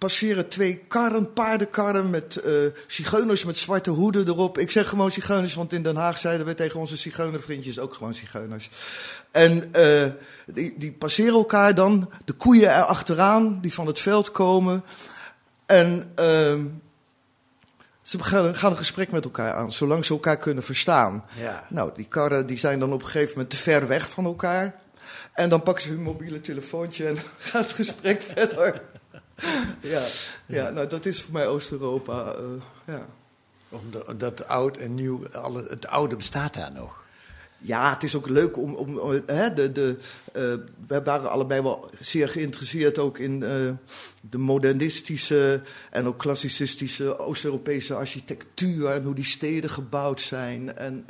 passeren 0.00 0.48
twee 0.48 0.76
karren, 0.88 1.32
paardenkarren 1.32 2.10
met 2.10 2.40
uh, 2.44 2.52
zigeuners 2.86 3.44
met 3.44 3.56
zwarte 3.56 3.90
hoeden 3.90 4.28
erop. 4.28 4.58
Ik 4.58 4.70
zeg 4.70 4.88
gewoon 4.88 5.10
zigeuners, 5.10 5.54
want 5.54 5.72
in 5.72 5.82
Den 5.82 5.96
Haag 5.96 6.18
zeiden 6.18 6.46
we 6.46 6.54
tegen 6.54 6.80
onze 6.80 6.96
zigeunervriendjes 6.96 7.78
ook 7.78 7.94
gewoon 7.94 8.14
zigeuners. 8.14 8.70
En 9.30 9.70
uh, 9.76 10.04
die, 10.54 10.74
die 10.78 10.92
passeren 10.92 11.34
elkaar 11.34 11.74
dan, 11.74 12.10
de 12.24 12.32
koeien 12.32 12.70
er 12.70 12.82
achteraan, 12.82 13.60
die 13.60 13.74
van 13.74 13.86
het 13.86 14.00
veld 14.00 14.30
komen. 14.30 14.84
En 15.66 15.96
uh, 16.20 16.64
ze 18.02 18.22
gaan, 18.22 18.54
gaan, 18.54 18.70
een 18.70 18.76
gesprek 18.76 19.10
met 19.10 19.24
elkaar 19.24 19.54
aan, 19.54 19.72
zolang 19.72 20.04
ze 20.04 20.12
elkaar 20.12 20.38
kunnen 20.38 20.64
verstaan. 20.64 21.24
Ja. 21.40 21.66
Nou, 21.68 21.90
die 21.96 22.06
karren 22.08 22.46
die 22.46 22.58
zijn 22.58 22.78
dan 22.78 22.92
op 22.92 23.02
een 23.02 23.06
gegeven 23.06 23.32
moment 23.32 23.50
te 23.50 23.56
ver 23.56 23.86
weg 23.86 24.10
van 24.10 24.24
elkaar. 24.24 24.78
En 25.32 25.48
dan 25.48 25.62
pakken 25.62 25.84
ze 25.84 25.90
hun 25.90 26.02
mobiele 26.02 26.40
telefoontje 26.40 27.06
en 27.06 27.16
gaat 27.38 27.62
het 27.62 27.72
gesprek 27.72 28.22
verder 28.22 28.82
ja, 29.80 30.02
ja, 30.46 30.70
nou 30.70 30.86
dat 30.86 31.06
is 31.06 31.22
voor 31.22 31.32
mij 31.32 31.46
Oost-Europa. 31.46 32.34
Uh, 32.36 32.62
ja. 32.86 33.06
Omdat 34.06 34.46
oud 34.46 34.76
en 34.76 34.94
nieuw, 34.94 35.26
alle, 35.32 35.66
het 35.68 35.86
oude 35.86 36.16
bestaat 36.16 36.54
daar 36.54 36.72
nog. 36.72 37.02
Ja, 37.58 37.92
het 37.92 38.02
is 38.02 38.14
ook 38.14 38.28
leuk 38.28 38.56
om. 38.56 38.74
om 38.74 39.22
hè, 39.26 39.54
de, 39.54 39.72
de, 39.72 39.96
uh, 40.36 40.42
we 40.86 41.02
waren 41.02 41.30
allebei 41.30 41.62
wel 41.62 41.90
zeer 42.00 42.28
geïnteresseerd 42.28 42.98
ook 42.98 43.18
in 43.18 43.42
uh, 43.42 43.48
de 44.30 44.38
modernistische 44.38 45.62
en 45.90 46.06
ook 46.06 46.18
klassicistische 46.18 47.18
Oost-Europese 47.18 47.94
architectuur 47.94 48.90
en 48.90 49.04
hoe 49.04 49.14
die 49.14 49.24
steden 49.24 49.70
gebouwd 49.70 50.20
zijn. 50.20 50.76
En, 50.76 51.04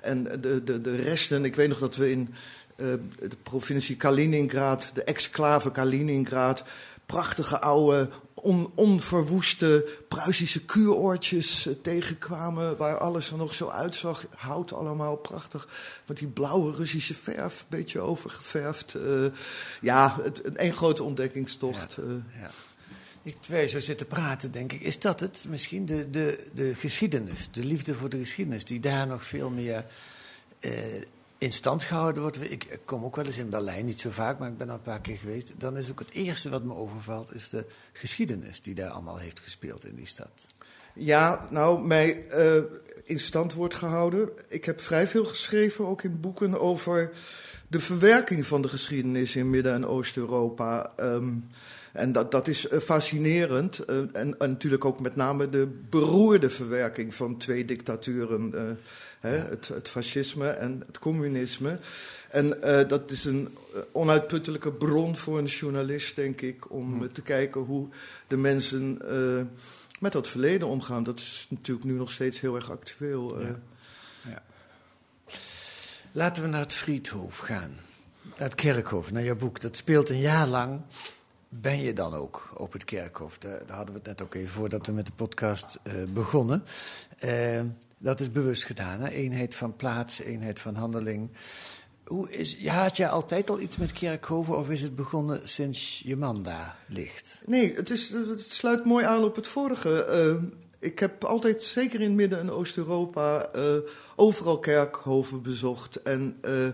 en 0.00 0.22
de, 0.24 0.64
de, 0.64 0.80
de 0.80 0.96
resten. 0.96 1.44
Ik 1.44 1.54
weet 1.54 1.68
nog 1.68 1.78
dat 1.78 1.96
we 1.96 2.10
in 2.10 2.34
de 2.76 3.36
provincie 3.42 3.96
Kaliningrad, 3.96 4.90
de 4.94 5.04
exclave 5.04 5.70
Kaliningrad, 5.70 6.64
prachtige 7.08 7.60
oude, 7.60 8.08
on, 8.34 8.70
onverwoeste 8.74 9.88
Pruisische 10.08 10.64
kuuroortjes 10.64 11.66
uh, 11.66 11.74
tegenkwamen. 11.82 12.76
Waar 12.76 12.98
alles 12.98 13.30
er 13.30 13.36
nog 13.36 13.54
zo 13.54 13.68
uitzag. 13.68 14.26
Hout 14.34 14.72
allemaal 14.72 15.16
prachtig. 15.16 15.68
Met 16.06 16.18
die 16.18 16.28
blauwe 16.28 16.72
Russische 16.72 17.14
verf, 17.14 17.60
een 17.60 17.66
beetje 17.68 18.00
overgeverfd. 18.00 18.96
Uh, 18.96 19.26
ja, 19.80 20.16
het, 20.22 20.40
een 20.54 20.72
grote 20.72 21.02
ontdekkingstocht. 21.02 21.94
Ja, 21.94 22.02
uh. 22.02 22.40
ja. 22.40 22.50
Ik 23.22 23.36
twee 23.40 23.68
zo 23.68 23.80
zitten 23.80 24.06
praten, 24.06 24.50
denk 24.50 24.72
ik. 24.72 24.80
Is 24.80 24.98
dat 24.98 25.20
het? 25.20 25.46
Misschien 25.48 25.86
de, 25.86 26.10
de, 26.10 26.46
de 26.54 26.74
geschiedenis, 26.74 27.50
de 27.50 27.64
liefde 27.64 27.94
voor 27.94 28.08
de 28.08 28.18
geschiedenis, 28.18 28.64
die 28.64 28.80
daar 28.80 29.06
nog 29.06 29.24
veel 29.24 29.50
meer 29.50 29.84
in 31.38 31.52
stand 31.52 31.82
gehouden 31.82 32.22
wordt. 32.22 32.50
Ik 32.50 32.78
kom 32.84 33.04
ook 33.04 33.16
wel 33.16 33.24
eens 33.24 33.38
in 33.38 33.50
Berlijn, 33.50 33.84
niet 33.84 34.00
zo 34.00 34.10
vaak, 34.10 34.38
maar 34.38 34.48
ik 34.48 34.58
ben 34.58 34.68
al 34.68 34.74
een 34.74 34.82
paar 34.82 35.00
keer 35.00 35.16
geweest. 35.16 35.54
Dan 35.58 35.76
is 35.76 35.90
ook 35.90 35.98
het 35.98 36.10
eerste 36.10 36.48
wat 36.48 36.64
me 36.64 36.74
overvalt, 36.74 37.34
is 37.34 37.48
de 37.48 37.66
geschiedenis 37.92 38.62
die 38.62 38.74
daar 38.74 38.90
allemaal 38.90 39.18
heeft 39.18 39.40
gespeeld 39.40 39.86
in 39.86 39.94
die 39.94 40.06
stad. 40.06 40.46
Ja, 40.94 41.48
nou, 41.50 41.86
mij 41.86 42.26
uh, 42.30 42.62
in 43.04 43.20
stand 43.20 43.54
wordt 43.54 43.74
gehouden. 43.74 44.28
Ik 44.48 44.64
heb 44.64 44.80
vrij 44.80 45.08
veel 45.08 45.24
geschreven, 45.24 45.86
ook 45.86 46.02
in 46.02 46.20
boeken, 46.20 46.60
over 46.60 47.10
de 47.68 47.80
verwerking 47.80 48.46
van 48.46 48.62
de 48.62 48.68
geschiedenis 48.68 49.36
in 49.36 49.50
Midden- 49.50 49.74
en 49.74 49.86
Oost-Europa. 49.86 50.92
Um, 51.00 51.48
en 51.92 52.12
dat, 52.12 52.30
dat 52.30 52.48
is 52.48 52.70
uh, 52.70 52.78
fascinerend. 52.78 53.80
Uh, 53.90 53.96
en, 53.96 54.38
en, 54.38 54.50
natuurlijk 54.50 54.84
ook 54.84 55.00
met 55.00 55.16
name 55.16 55.48
de 55.48 55.68
beroerde 55.90 56.50
verwerking 56.50 57.14
van 57.14 57.36
twee 57.36 57.64
dictaturen 57.64 58.78
Hè, 59.20 59.36
het, 59.36 59.68
het, 59.68 59.88
fascisme 59.88 60.48
en 60.48 60.82
het 60.86 60.98
communisme. 60.98 61.78
En 62.28 62.46
uh, 62.64 62.88
dat 62.88 63.10
is 63.10 63.24
een 63.24 63.56
eh, 63.74 63.80
onuitputtelijke 63.92 64.72
bron 64.72 65.16
voor 65.16 65.38
een 65.38 65.44
journalist, 65.44 66.16
denk 66.16 66.40
ik, 66.40 66.70
om 66.70 67.02
hm. 67.02 67.08
te 67.12 67.22
kijken 67.22 67.60
hoe 67.60 67.88
de 68.26 68.36
mensen 68.36 68.98
uh, 69.04 69.42
met 70.00 70.12
dat 70.12 70.28
verleden 70.28 70.68
omgaan. 70.68 71.02
Dat 71.02 71.18
is 71.18 71.46
natuurlijk 71.50 71.86
nu 71.86 71.94
nog 71.94 72.10
steeds 72.10 72.40
heel 72.40 72.56
erg 72.56 72.70
actueel. 72.70 73.40
Ja. 73.40 73.58
Ja. 74.22 74.42
Laten 76.12 76.42
we 76.42 76.48
naar 76.48 76.60
het 76.60 76.72
Friedhof 76.72 77.38
gaan. 77.38 77.76
Naar 78.22 78.48
het 78.48 78.54
kerkhof, 78.54 79.10
naar 79.10 79.22
jouw 79.22 79.36
boek. 79.36 79.60
Dat 79.60 79.76
speelt 79.76 80.08
een 80.08 80.20
jaar 80.20 80.46
lang. 80.46 80.80
Ben 81.48 81.78
je 81.78 81.92
dan 81.92 82.14
ook 82.14 82.50
op 82.54 82.72
het 82.72 82.84
kerkhof? 82.84 83.38
Daar, 83.38 83.66
daar 83.66 83.76
hadden 83.76 83.94
we 83.94 84.00
het 84.00 84.08
net 84.08 84.22
ook 84.22 84.34
even 84.34 84.48
voordat 84.48 84.86
we 84.86 84.92
met 84.92 85.06
de 85.06 85.12
podcast 85.12 85.78
uh, 85.82 85.92
begonnen. 86.12 86.64
Uh, 87.24 87.60
dat 87.98 88.20
is 88.20 88.32
bewust 88.32 88.64
gedaan. 88.64 89.00
Hè? 89.00 89.08
Eenheid 89.08 89.54
van 89.54 89.76
plaats, 89.76 90.20
eenheid 90.20 90.60
van 90.60 90.74
handeling. 90.74 91.30
Hoe 92.04 92.30
is, 92.30 92.66
had 92.66 92.96
je 92.96 93.08
altijd 93.08 93.50
al 93.50 93.60
iets 93.60 93.76
met 93.76 93.92
Kerkhoven 93.92 94.56
of 94.56 94.70
is 94.70 94.82
het 94.82 94.96
begonnen 94.96 95.48
sinds 95.48 96.02
je 96.04 96.16
man 96.16 96.42
daar 96.42 96.76
ligt? 96.86 97.42
Nee, 97.46 97.74
het, 97.74 97.90
is, 97.90 98.10
het 98.10 98.50
sluit 98.50 98.84
mooi 98.84 99.04
aan 99.04 99.24
op 99.24 99.36
het 99.36 99.46
vorige. 99.46 100.06
Uh, 100.40 100.42
ik 100.78 100.98
heb 100.98 101.24
altijd, 101.24 101.64
zeker 101.64 102.00
in 102.00 102.14
Midden- 102.14 102.38
en 102.38 102.50
Oost-Europa, 102.50 103.48
uh, 103.56 103.76
overal 104.16 104.58
kerkhoven 104.58 105.42
bezocht. 105.42 106.02
En 106.02 106.38
uh, 106.44 106.68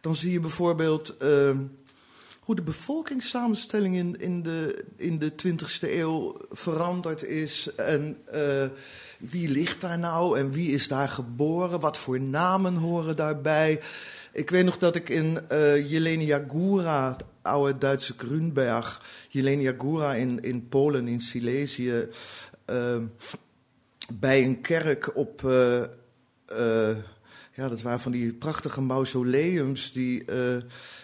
dan 0.00 0.14
zie 0.14 0.32
je 0.32 0.40
bijvoorbeeld 0.40 1.16
hoe 2.50 2.58
de 2.58 2.64
bevolkingssamenstelling 2.64 3.94
in, 3.94 4.20
in, 4.20 4.42
de, 4.42 4.84
in 4.96 5.18
de 5.18 5.32
20e 5.32 5.90
eeuw 5.90 6.36
veranderd 6.50 7.24
is. 7.24 7.74
En 7.74 8.18
uh, 8.34 8.64
wie 9.18 9.48
ligt 9.48 9.80
daar 9.80 9.98
nou 9.98 10.38
en 10.38 10.50
wie 10.50 10.70
is 10.70 10.88
daar 10.88 11.08
geboren? 11.08 11.80
Wat 11.80 11.98
voor 11.98 12.20
namen 12.20 12.74
horen 12.74 13.16
daarbij? 13.16 13.80
Ik 14.32 14.50
weet 14.50 14.64
nog 14.64 14.78
dat 14.78 14.94
ik 14.94 15.08
in 15.08 15.38
uh, 15.52 15.90
Jelenia 15.90 16.44
Góra, 16.48 17.16
oude 17.42 17.78
Duitse 17.78 18.14
Grünberg, 18.16 19.02
Jelenia 19.28 19.74
Góra 19.78 20.14
in, 20.14 20.42
in 20.42 20.68
Polen, 20.68 21.08
in 21.08 21.20
Silesië, 21.20 22.08
uh, 22.70 22.96
bij 24.12 24.44
een 24.44 24.60
kerk 24.60 25.16
op. 25.16 25.40
ja, 27.54 27.68
dat 27.68 27.82
waren 27.82 28.00
van 28.00 28.12
die 28.12 28.32
prachtige 28.32 28.80
mausoleums 28.80 29.92
die 29.92 30.24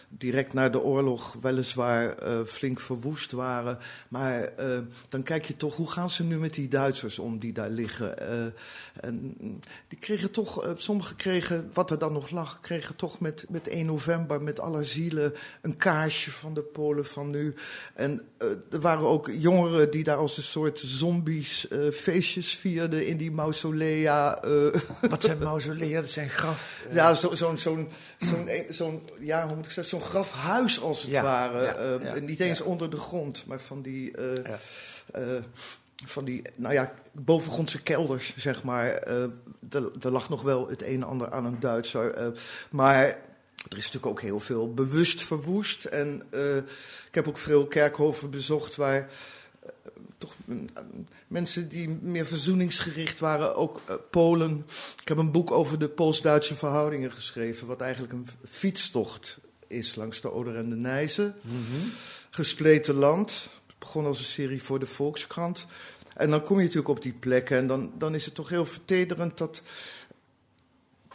direct 0.08 0.52
na 0.52 0.68
de 0.68 0.82
oorlog 0.82 1.36
weliswaar 1.42 2.14
uh, 2.22 2.44
flink 2.46 2.80
verwoest 2.80 3.32
waren. 3.32 3.78
Maar 4.08 4.52
uh, 4.60 4.78
dan 5.08 5.22
kijk 5.22 5.44
je 5.44 5.56
toch, 5.56 5.76
hoe 5.76 5.90
gaan 5.90 6.10
ze 6.10 6.24
nu 6.24 6.38
met 6.38 6.54
die 6.54 6.68
Duitsers 6.68 7.18
om 7.18 7.38
die 7.38 7.52
daar 7.52 7.70
liggen? 7.70 8.18
En 9.00 9.36
die 9.88 9.98
kregen 9.98 10.30
toch, 10.30 10.74
sommigen 10.76 11.16
kregen, 11.16 11.70
wat 11.72 11.90
er 11.90 11.98
dan 11.98 12.12
nog 12.12 12.30
lag, 12.30 12.60
kregen 12.60 12.96
toch 12.96 13.20
met, 13.20 13.44
met 13.48 13.68
1 13.68 13.86
november, 13.86 14.42
met 14.42 14.60
alle 14.60 14.84
zielen, 14.84 15.32
een 15.62 15.76
kaarsje 15.76 16.30
van 16.30 16.54
de 16.54 16.62
Polen 16.62 17.06
van 17.06 17.30
nu. 17.30 17.54
En 17.94 18.22
er 18.70 18.80
waren 18.80 19.06
ook 19.06 19.30
jongeren 19.38 19.90
die 19.90 20.04
daar 20.04 20.16
als 20.16 20.36
een 20.36 20.42
soort 20.42 20.78
zombies 20.78 21.66
feestjes 21.92 22.54
vierden 22.54 23.06
in 23.06 23.16
die 23.16 23.30
mausolea. 23.30 24.42
Wat 25.08 25.22
zijn 25.22 25.38
mausolea? 25.38 26.00
Dat 26.00 26.10
zijn 26.10 26.30
graf. 26.36 26.86
Ja, 26.90 27.14
zo'n, 27.14 27.36
zo'n, 27.36 27.58
zo'n, 27.58 27.88
zo'n, 28.18 28.48
zo 28.70 29.02
ja, 29.20 29.46
hoe 29.46 29.56
moet 29.56 29.66
ik 29.66 29.72
zeggen? 29.72 29.98
zo'n 29.98 30.08
grafhuis 30.08 30.80
als 30.80 31.02
het 31.02 31.20
ware. 31.20 32.00
Uh, 32.14 32.20
niet 32.20 32.40
eens 32.40 32.60
onder 32.60 32.90
de 32.90 32.96
grond, 32.96 33.46
maar 33.46 33.60
van 33.60 33.82
die. 33.82 34.12
Uh, 34.18 35.36
van 36.04 36.24
die, 36.24 36.42
nou 36.54 36.74
ja, 36.74 36.92
bovengrondse 37.12 37.82
kelders, 37.82 38.36
zeg 38.36 38.62
maar. 38.62 38.86
er, 38.86 39.90
er, 40.00 40.10
lag 40.10 40.28
nog 40.28 40.42
wel 40.42 40.68
het 40.68 40.82
een 40.82 40.94
en 40.94 41.02
ander 41.02 41.32
aan 41.32 41.44
een 41.44 41.60
Duitser. 41.60 42.32
maar 42.70 43.04
er 43.68 43.78
is 43.78 43.84
natuurlijk 43.84 44.06
ook 44.06 44.20
heel 44.20 44.40
veel 44.40 44.74
bewust 44.74 45.22
verwoest. 45.22 45.84
En 45.84 46.22
ik 47.08 47.14
heb 47.14 47.28
ook 47.28 47.38
veel 47.38 47.66
kerkhoven 47.66 48.30
bezocht 48.30 48.76
waar 48.76 49.08
toch 50.18 50.34
mensen 51.26 51.68
die 51.68 51.88
meer 51.88 52.26
verzoeningsgericht 52.26 53.20
waren, 53.20 53.56
ook 53.56 53.80
Polen. 54.10 54.66
Ik 55.00 55.08
heb 55.08 55.18
een 55.18 55.32
boek 55.32 55.50
over 55.50 55.78
de 55.78 55.88
Pools-Duitse 55.88 56.54
verhoudingen 56.54 57.12
geschreven, 57.12 57.66
wat 57.66 57.80
eigenlijk 57.80 58.12
een 58.12 58.26
fietstocht 58.44 59.38
is 59.66 59.94
langs 59.94 60.20
de 60.20 60.32
Oder 60.32 60.56
en 60.56 60.68
de 60.68 60.76
Nijze. 60.76 61.34
Mm 61.42 61.92
Gespleten 62.30 62.94
land. 62.94 63.48
Het 63.66 63.78
begon 63.78 64.06
als 64.06 64.18
een 64.18 64.24
serie 64.24 64.62
voor 64.62 64.78
de 64.78 64.86
Volkskrant. 64.86 65.66
En 66.14 66.30
dan 66.30 66.42
kom 66.42 66.56
je 66.56 66.62
natuurlijk 66.62 66.88
op 66.88 67.02
die 67.02 67.12
plekken 67.12 67.56
en 67.56 67.66
dan, 67.66 67.92
dan 67.98 68.14
is 68.14 68.24
het 68.24 68.34
toch 68.34 68.48
heel 68.48 68.66
vertederend 68.66 69.38
dat. 69.38 69.62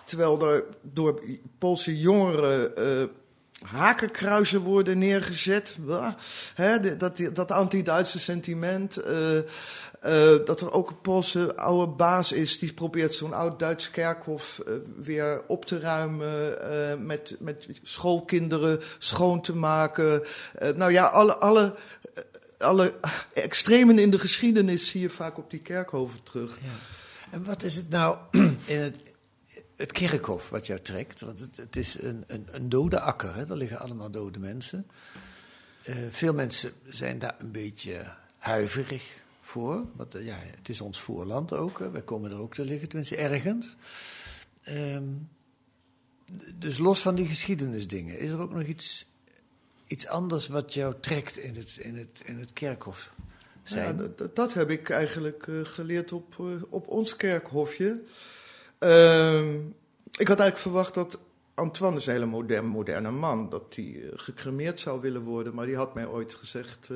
Terwijl 0.04 0.48
er 0.48 0.66
door 0.82 1.24
Poolse 1.58 2.00
jongeren 2.00 2.72
uh, 2.80 3.04
hakenkruizen 3.62 4.62
worden 4.62 4.98
neergezet. 4.98 5.76
Dat, 6.98 7.18
dat 7.34 7.52
anti-Duitse 7.52 8.20
sentiment. 8.20 9.08
Uh, 9.08 9.36
uh, 9.36 10.46
dat 10.46 10.62
er 10.62 10.72
ook 10.72 10.90
een 10.90 11.02
Poolse 11.02 11.56
oude 11.56 11.92
baas 11.92 12.32
is 12.32 12.60
die 12.60 12.74
probeert 12.74 13.14
zo'n 13.14 13.34
oud 13.34 13.60
Duits 13.60 13.90
kerkhof 13.90 14.62
weer 15.02 15.42
op 15.48 15.66
te 15.66 15.80
ruimen. 15.80 17.06
met, 17.06 17.36
met 17.40 17.68
schoolkinderen 17.84 18.80
schoon 18.98 19.42
te 19.42 19.56
maken. 19.56 20.24
nou 20.76 20.92
ja, 20.92 21.06
alle. 21.06 21.38
alle 21.38 21.76
alle 22.62 22.94
extremen 23.34 24.00
in 24.00 24.10
de 24.10 24.20
geschiedenis 24.20 24.90
zie 24.90 25.02
je 25.02 25.10
vaak 25.10 25.38
op 25.38 25.52
die 25.52 25.60
kerkhoven 25.60 26.24
terug. 26.24 26.58
Ja. 26.62 26.70
En 27.32 27.44
wat 27.44 27.64
is 27.64 27.76
het 27.76 27.90
nou 27.90 28.18
in 28.66 28.80
het, 28.80 28.98
het 29.82 29.92
kerkhof 29.92 30.50
wat 30.50 30.68
jou 30.68 30.80
trekt? 30.80 31.22
Want 31.22 31.40
het, 31.40 31.58
het 31.58 31.76
is 31.76 32.02
een, 32.02 32.24
een, 32.28 32.48
een, 32.52 32.70
dode 32.70 33.00
akker, 33.00 33.36
hè? 33.36 33.46
daar 33.46 33.58
liggen 33.58 33.80
allemaal 33.80 34.12
dode 34.12 34.40
mensen. 34.40 34.88
Uh, 35.90 35.96
veel 36.12 36.34
mensen 36.34 36.72
zijn 36.88 37.20
daar 37.20 37.36
een 37.40 37.52
beetje 37.52 38.14
huiverig 38.38 39.18
voor. 39.42 39.86
Want 39.96 40.16
uh, 40.16 40.26
ja, 40.26 40.38
het 40.40 40.70
is 40.70 40.82
ons 40.82 41.00
voorland 41.00 41.54
ook. 41.54 41.80
Hè? 41.80 41.92
Wij 41.92 42.02
komen 42.02 42.32
er 42.32 42.38
ook 42.38 42.54
te 42.54 42.66
liggen, 42.66 42.88
tenminste 42.88 43.16
ergens. 43.16 43.76
Um, 44.70 45.30
dus 46.56 46.78
los 46.78 47.00
van 47.00 47.16
die 47.16 47.28
geschiedenisdingen, 47.28 48.20
is 48.20 48.32
er 48.32 48.40
ook 48.40 48.54
nog 48.54 48.64
iets 48.64 49.06
iets 49.92 50.08
anders 50.08 50.48
wat 50.48 50.74
jou 50.74 50.94
trekt 51.00 51.38
in 51.38 51.56
het, 51.56 51.78
in 51.82 51.98
het, 51.98 52.22
in 52.26 52.40
het 52.40 52.54
kerkhof 52.54 53.12
zijn? 53.64 53.98
Ja, 53.98 54.08
dat, 54.16 54.36
dat, 54.36 54.54
heb 54.54 54.70
ik 54.70 54.90
eigenlijk 54.90 55.48
uh, 55.48 55.66
geleerd 55.66 56.12
op, 56.12 56.40
op 56.70 56.88
ons 56.88 57.16
kerkhofje. 57.16 58.02
Uh, 58.84 59.54
ik 60.18 60.28
had 60.28 60.40
eigenlijk 60.40 60.58
verwacht 60.58 60.94
dat 60.94 61.20
Antoine 61.54 61.98
is 61.98 62.06
een 62.06 62.14
hele 62.14 62.26
moderne, 62.26 62.68
moderne 62.68 63.12
man, 63.12 63.50
dat 63.50 63.64
hij 63.76 63.86
uh, 63.86 64.12
gecremeerd 64.16 64.80
zou 64.80 65.02
willen 65.02 65.22
worden. 65.22 65.56
Maar 65.56 65.66
die 65.66 65.76
had 65.76 65.94
mij 65.94 66.08
ooit 66.08 66.34
gezegd, 66.34 66.90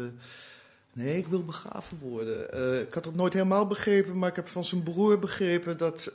nee, 0.94 1.18
ik 1.18 1.28
wil 1.28 1.46
begraven 1.46 1.98
worden. 1.98 2.44
ik 2.88 2.94
had 2.94 3.06
het 3.06 3.16
nooit 3.16 3.34
helemaal 3.34 3.68
begrepen, 3.68 4.18
maar 4.18 4.30
ik 4.30 4.36
heb 4.36 4.48
van 4.48 4.64
zijn 4.64 4.84
broer 4.84 5.20
begrepen 5.20 5.78
dat... 5.78 6.12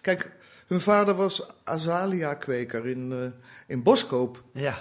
kijk, 0.00 0.32
hun 0.66 0.80
vader 0.80 1.14
was 1.14 1.46
Azalia-kweker 1.64 2.86
in, 2.86 3.32
in 3.66 3.82
Boskoop. 3.82 4.42
Ja. 4.52 4.78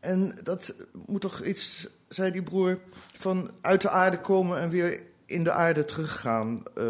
En 0.00 0.38
dat 0.42 0.74
moet 1.06 1.20
toch 1.20 1.42
iets, 1.42 1.88
zei 2.08 2.30
die 2.30 2.42
broer, 2.42 2.78
van 3.16 3.50
uit 3.60 3.80
de 3.80 3.88
aarde 3.88 4.20
komen 4.20 4.60
en 4.60 4.70
weer 4.70 5.02
in 5.26 5.44
de 5.44 5.52
aarde 5.52 5.84
teruggaan. 5.84 6.62
Uh, 6.78 6.84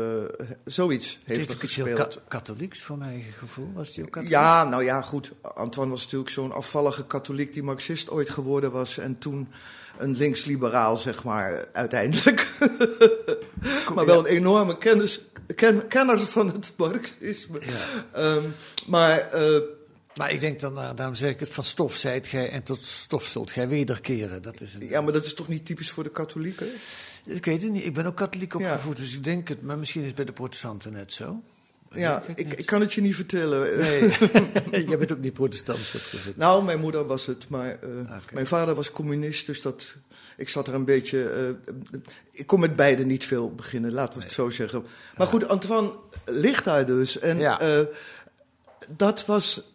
zoiets 0.65 1.19
heeft 1.25 1.51
er 1.51 1.59
gespeeld. 1.59 1.99
Ka 1.99 2.21
katholieks 2.29 2.83
voor 2.83 2.99
mijn 2.99 3.25
gevoel, 3.39 3.71
was 3.75 3.95
die 3.95 4.05
ook 4.05 4.11
katholiek? 4.11 4.35
Ja, 4.35 4.65
nou 4.65 4.85
ja, 4.85 5.03
goed. 5.03 5.33
Antoine 5.43 5.91
was 5.91 6.03
natuurlijk 6.03 6.31
zo'n 6.31 6.53
afvallige 6.53 7.07
katholiek 7.07 7.53
die 7.53 7.63
marxist 7.63 8.11
ooit 8.11 8.31
geworden 8.31 8.73
was. 8.73 8.99
En 8.99 9.19
toen 9.19 9.49
een 9.99 10.17
linksliberaal, 10.17 10.97
zeg 10.97 11.25
maar, 11.25 11.65
uiteindelijk. 11.73 12.59
maar 13.95 14.07
wel 14.07 14.19
een 14.19 14.27
enorme 14.27 14.79
kennis, 14.79 15.21
ken, 15.55 15.89
kenner 15.89 16.19
van 16.19 16.47
het 16.47 16.73
marxisme. 16.77 17.61
Ja. 17.61 18.35
Um, 18.35 18.55
maar... 18.87 19.31
Uh, 19.35 19.59
maar 20.17 20.33
ik 20.33 20.41
denk 20.41 20.61
dan, 20.61 20.73
nou, 20.73 20.95
daarom 20.95 21.15
zeg 21.15 21.31
ik 21.31 21.41
het, 21.41 21.49
van 21.49 21.65
stof 21.65 21.97
zijt 21.97 22.27
gij 22.27 22.51
en 22.51 22.63
tot 22.63 22.85
stof 22.85 23.25
zult 23.25 23.51
gij 23.51 23.69
wederkeren. 23.69 24.43
Dat 24.43 24.61
is 24.61 24.77
Ja, 24.81 25.01
maar 25.01 25.13
dat 25.13 25.25
is 25.25 25.35
toch 25.35 25.49
niet 25.49 25.67
typisch 25.67 25.91
voor 25.91 26.05
de 26.05 26.11
katholieken? 26.11 26.69
Ik 27.25 27.45
weet 27.45 27.63
het 27.63 27.73
niet. 27.73 27.85
Ik 27.85 27.95
ben 27.95 28.07
ook 28.07 28.17
katholiek 28.17 28.55
opgevoed, 28.55 28.97
dus 28.97 29.15
ik 29.15 29.25
denk 29.25 29.49
het. 29.49 29.63
Maar 29.63 29.79
misschien 29.79 30.01
is 30.01 30.07
het 30.07 30.17
bij 30.17 30.25
de 30.25 30.33
protestanten 30.33 30.93
net 30.93 31.13
zo. 31.13 31.43
ja, 31.91 32.23
ik, 32.35 32.53
ik, 32.53 32.67
kan 32.67 32.81
het 32.81 32.93
je 32.93 33.01
niet 33.01 33.15
vertellen. 33.15 33.79
Nee, 33.79 34.01
jij 34.89 34.99
bent 34.99 35.13
ook 35.13 35.19
niet 35.19 35.33
protestants 35.33 35.95
opgevoed. 35.95 36.37
Nou, 36.37 36.65
mijn 36.65 36.81
moeder 36.81 37.07
was 37.07 37.27
het, 37.27 37.49
maar 37.49 37.79
uh, 37.85 38.17
mijn 38.33 38.47
vader 38.47 38.75
was 38.75 38.91
communist, 38.91 39.47
dus 39.47 39.63
dat, 39.63 39.97
ik 40.37 40.49
zat 40.49 40.69
er 40.69 40.75
een 40.75 40.85
beetje... 40.85 41.57
Uh, 41.63 42.09
ik 42.31 42.47
kon 42.47 42.61
met 42.61 42.77
beide 42.77 43.05
niet 43.05 43.25
veel 43.25 43.55
beginnen, 43.55 43.93
laten 43.93 44.13
we 44.13 44.19
nee. 44.19 44.27
het 44.27 44.35
zo 44.35 44.51
zeggen. 44.51 44.87
Maar 45.17 45.27
goed, 45.27 45.49
Antoine 45.49 45.93
ligt 46.25 46.65
daar 46.65 46.87
dus. 46.87 47.19
En 47.19 47.39
ja. 47.39 47.79
uh, 47.79 47.87
dat 48.97 49.27
was 49.27 49.72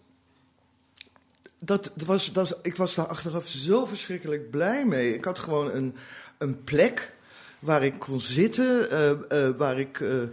dat 1.60 1.92
was, 2.06 2.34
dat, 2.34 2.60
ik 2.62 2.76
was 2.76 2.96
daar 2.96 3.08
achteraf 3.08 3.48
zo 3.48 3.86
verschrikkelijk 3.86 4.50
blij 4.50 4.86
mee. 4.86 5.14
Ik 5.14 5.26
had 5.26 5.40
gewoon 5.40 5.72
een, 5.72 5.96
een 6.38 6.64
plek 6.64 7.14
waar 7.60 7.84
ik 7.84 8.00
kon 8.00 8.20
zitten, 8.20 8.88
uh, 8.92 9.10
uh, 9.10 9.58
waar 9.58 9.80
ik... 9.80 10.00
Uh, 10.00 10.24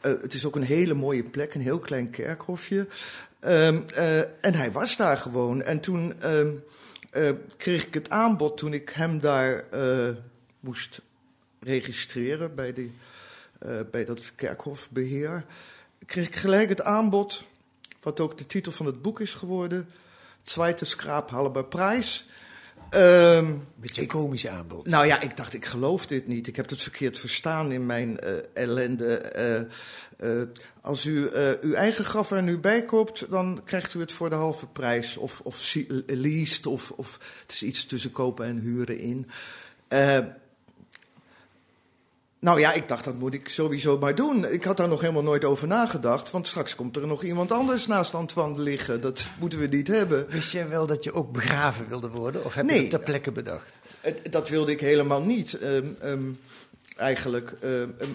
het 0.00 0.34
is 0.34 0.44
ook 0.44 0.56
een 0.56 0.62
hele 0.62 0.94
mooie 0.94 1.24
plek, 1.24 1.54
een 1.54 1.60
heel 1.60 1.78
klein 1.78 2.10
kerkhofje. 2.10 2.86
Um, 3.40 3.84
en 4.40 4.54
hij 4.54 4.72
was 4.72 4.96
daar 4.96 5.18
gewoon. 5.18 5.62
En 5.62 5.80
toen 5.80 6.20
ehm, 6.20 7.34
kreeg 7.56 7.86
ik 7.86 7.94
het 7.94 8.10
aanbod, 8.10 8.58
toen 8.58 8.72
ik 8.72 8.88
hem 8.88 9.20
daar 9.20 9.64
moest 10.60 11.00
registreren 11.60 12.54
bij, 12.54 12.72
die, 12.72 12.92
bij 13.90 14.04
dat 14.04 14.32
kerkhofbeheer... 14.34 15.44
kreeg 16.06 16.26
ik 16.26 16.36
gelijk 16.36 16.68
het 16.68 16.82
aanbod, 16.82 17.44
wat 18.00 18.20
ook 18.20 18.38
de 18.38 18.46
titel 18.46 18.72
van 18.72 18.86
het 18.86 19.02
boek 19.02 19.20
is 19.20 19.34
geworden 19.34 19.88
tweede 20.42 20.84
scraaphalber 20.84 21.64
prijs. 21.64 22.26
Um, 22.94 23.66
Beetje 23.76 24.02
een 24.02 24.06
komisch 24.06 24.46
aanbod. 24.46 24.86
Nou 24.86 25.06
ja, 25.06 25.20
ik 25.20 25.36
dacht, 25.36 25.54
ik 25.54 25.64
geloof 25.64 26.06
dit 26.06 26.26
niet. 26.26 26.46
Ik 26.46 26.56
heb 26.56 26.68
het 26.68 26.82
verkeerd 26.82 27.18
verstaan 27.18 27.72
in 27.72 27.86
mijn 27.86 28.18
uh, 28.24 28.30
ellende. 28.54 29.32
Uh, 30.20 30.36
uh, 30.36 30.42
als 30.80 31.04
u 31.04 31.30
uw 31.60 31.74
eigen 31.74 32.04
graf 32.04 32.30
er 32.30 32.42
nu 32.42 32.58
bij 32.58 32.84
koopt, 32.84 33.30
dan 33.30 33.60
krijgt 33.64 33.94
u 33.94 34.00
het 34.00 34.12
voor 34.12 34.30
de 34.30 34.36
halve 34.36 34.66
prijs. 34.66 35.16
Of, 35.16 35.40
of 35.40 35.74
leased, 36.06 36.66
of, 36.66 36.90
of 36.90 37.18
het 37.42 37.52
is 37.52 37.62
iets 37.62 37.86
tussen 37.86 38.12
kopen 38.12 38.46
en 38.46 38.58
huren 38.58 38.98
in. 38.98 39.26
Nou 42.42 42.60
ja, 42.60 42.72
ik 42.72 42.88
dacht 42.88 43.04
dat 43.04 43.18
moet 43.18 43.34
ik 43.34 43.48
sowieso 43.48 43.98
maar 43.98 44.14
doen. 44.14 44.52
Ik 44.52 44.64
had 44.64 44.76
daar 44.76 44.88
nog 44.88 45.00
helemaal 45.00 45.22
nooit 45.22 45.44
over 45.44 45.66
nagedacht. 45.66 46.30
Want 46.30 46.46
straks 46.46 46.74
komt 46.74 46.96
er 46.96 47.06
nog 47.06 47.22
iemand 47.22 47.52
anders 47.52 47.86
naast 47.86 48.14
Antoine 48.14 48.60
liggen. 48.60 49.00
Dat 49.00 49.26
moeten 49.38 49.58
we 49.58 49.66
niet 49.66 49.88
hebben. 49.88 50.26
Wist 50.28 50.52
jij 50.52 50.68
wel 50.68 50.86
dat 50.86 51.04
je 51.04 51.12
ook 51.12 51.32
begraven 51.32 51.88
wilde 51.88 52.08
worden? 52.08 52.44
Of 52.44 52.54
heb 52.54 52.70
je 52.70 52.76
het 52.76 52.90
ter 52.90 52.98
plekke 52.98 53.32
bedacht? 53.32 53.72
Dat 54.30 54.48
wilde 54.48 54.72
ik 54.72 54.80
helemaal 54.80 55.22
niet. 55.22 55.62
Um, 55.62 55.96
um, 56.04 56.38
eigenlijk. 56.96 57.52
Uh, 57.64 57.70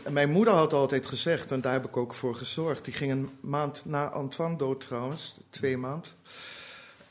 mijn 0.10 0.32
moeder 0.32 0.54
had 0.54 0.74
altijd 0.74 1.08
gezegd, 1.08 1.52
en 1.52 1.62
daar 1.62 1.74
heb 1.74 1.86
ik 1.86 1.98
ook 1.98 2.14
voor 2.14 2.36
gezorgd. 2.36 2.86
Die 2.86 2.94
ging 2.94 3.12
een 3.12 3.30
maand 3.40 3.82
na 3.86 4.10
Antoine 4.10 4.58
dood 4.58 4.82
trouwens, 4.82 5.36
twee 5.50 5.78
maanden. 5.78 6.12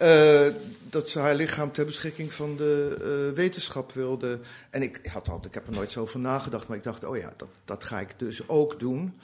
Uh, 0.03 0.47
dat 0.91 1.11
ze 1.11 1.19
haar 1.19 1.35
lichaam 1.35 1.73
ter 1.73 1.85
beschikking 1.85 2.33
van 2.33 2.57
de 2.57 2.97
uh, 3.31 3.37
wetenschap 3.37 3.93
wilde. 3.93 4.41
En 4.71 4.83
ik, 4.83 5.01
had 5.13 5.29
al, 5.29 5.41
ik 5.47 5.55
heb 5.55 5.67
er 5.67 5.73
nooit 5.73 5.93
zo 5.93 6.01
over 6.01 6.21
nagedacht, 6.21 6.69
maar 6.69 6.77
ik 6.77 6.83
dacht, 6.83 7.05
oh 7.05 7.17
ja, 7.17 7.33
dat, 7.37 7.49
dat 7.65 7.85
ga 7.85 8.01
ik 8.01 8.15
dus 8.17 8.49
ook 8.49 8.81
doen. 8.81 9.19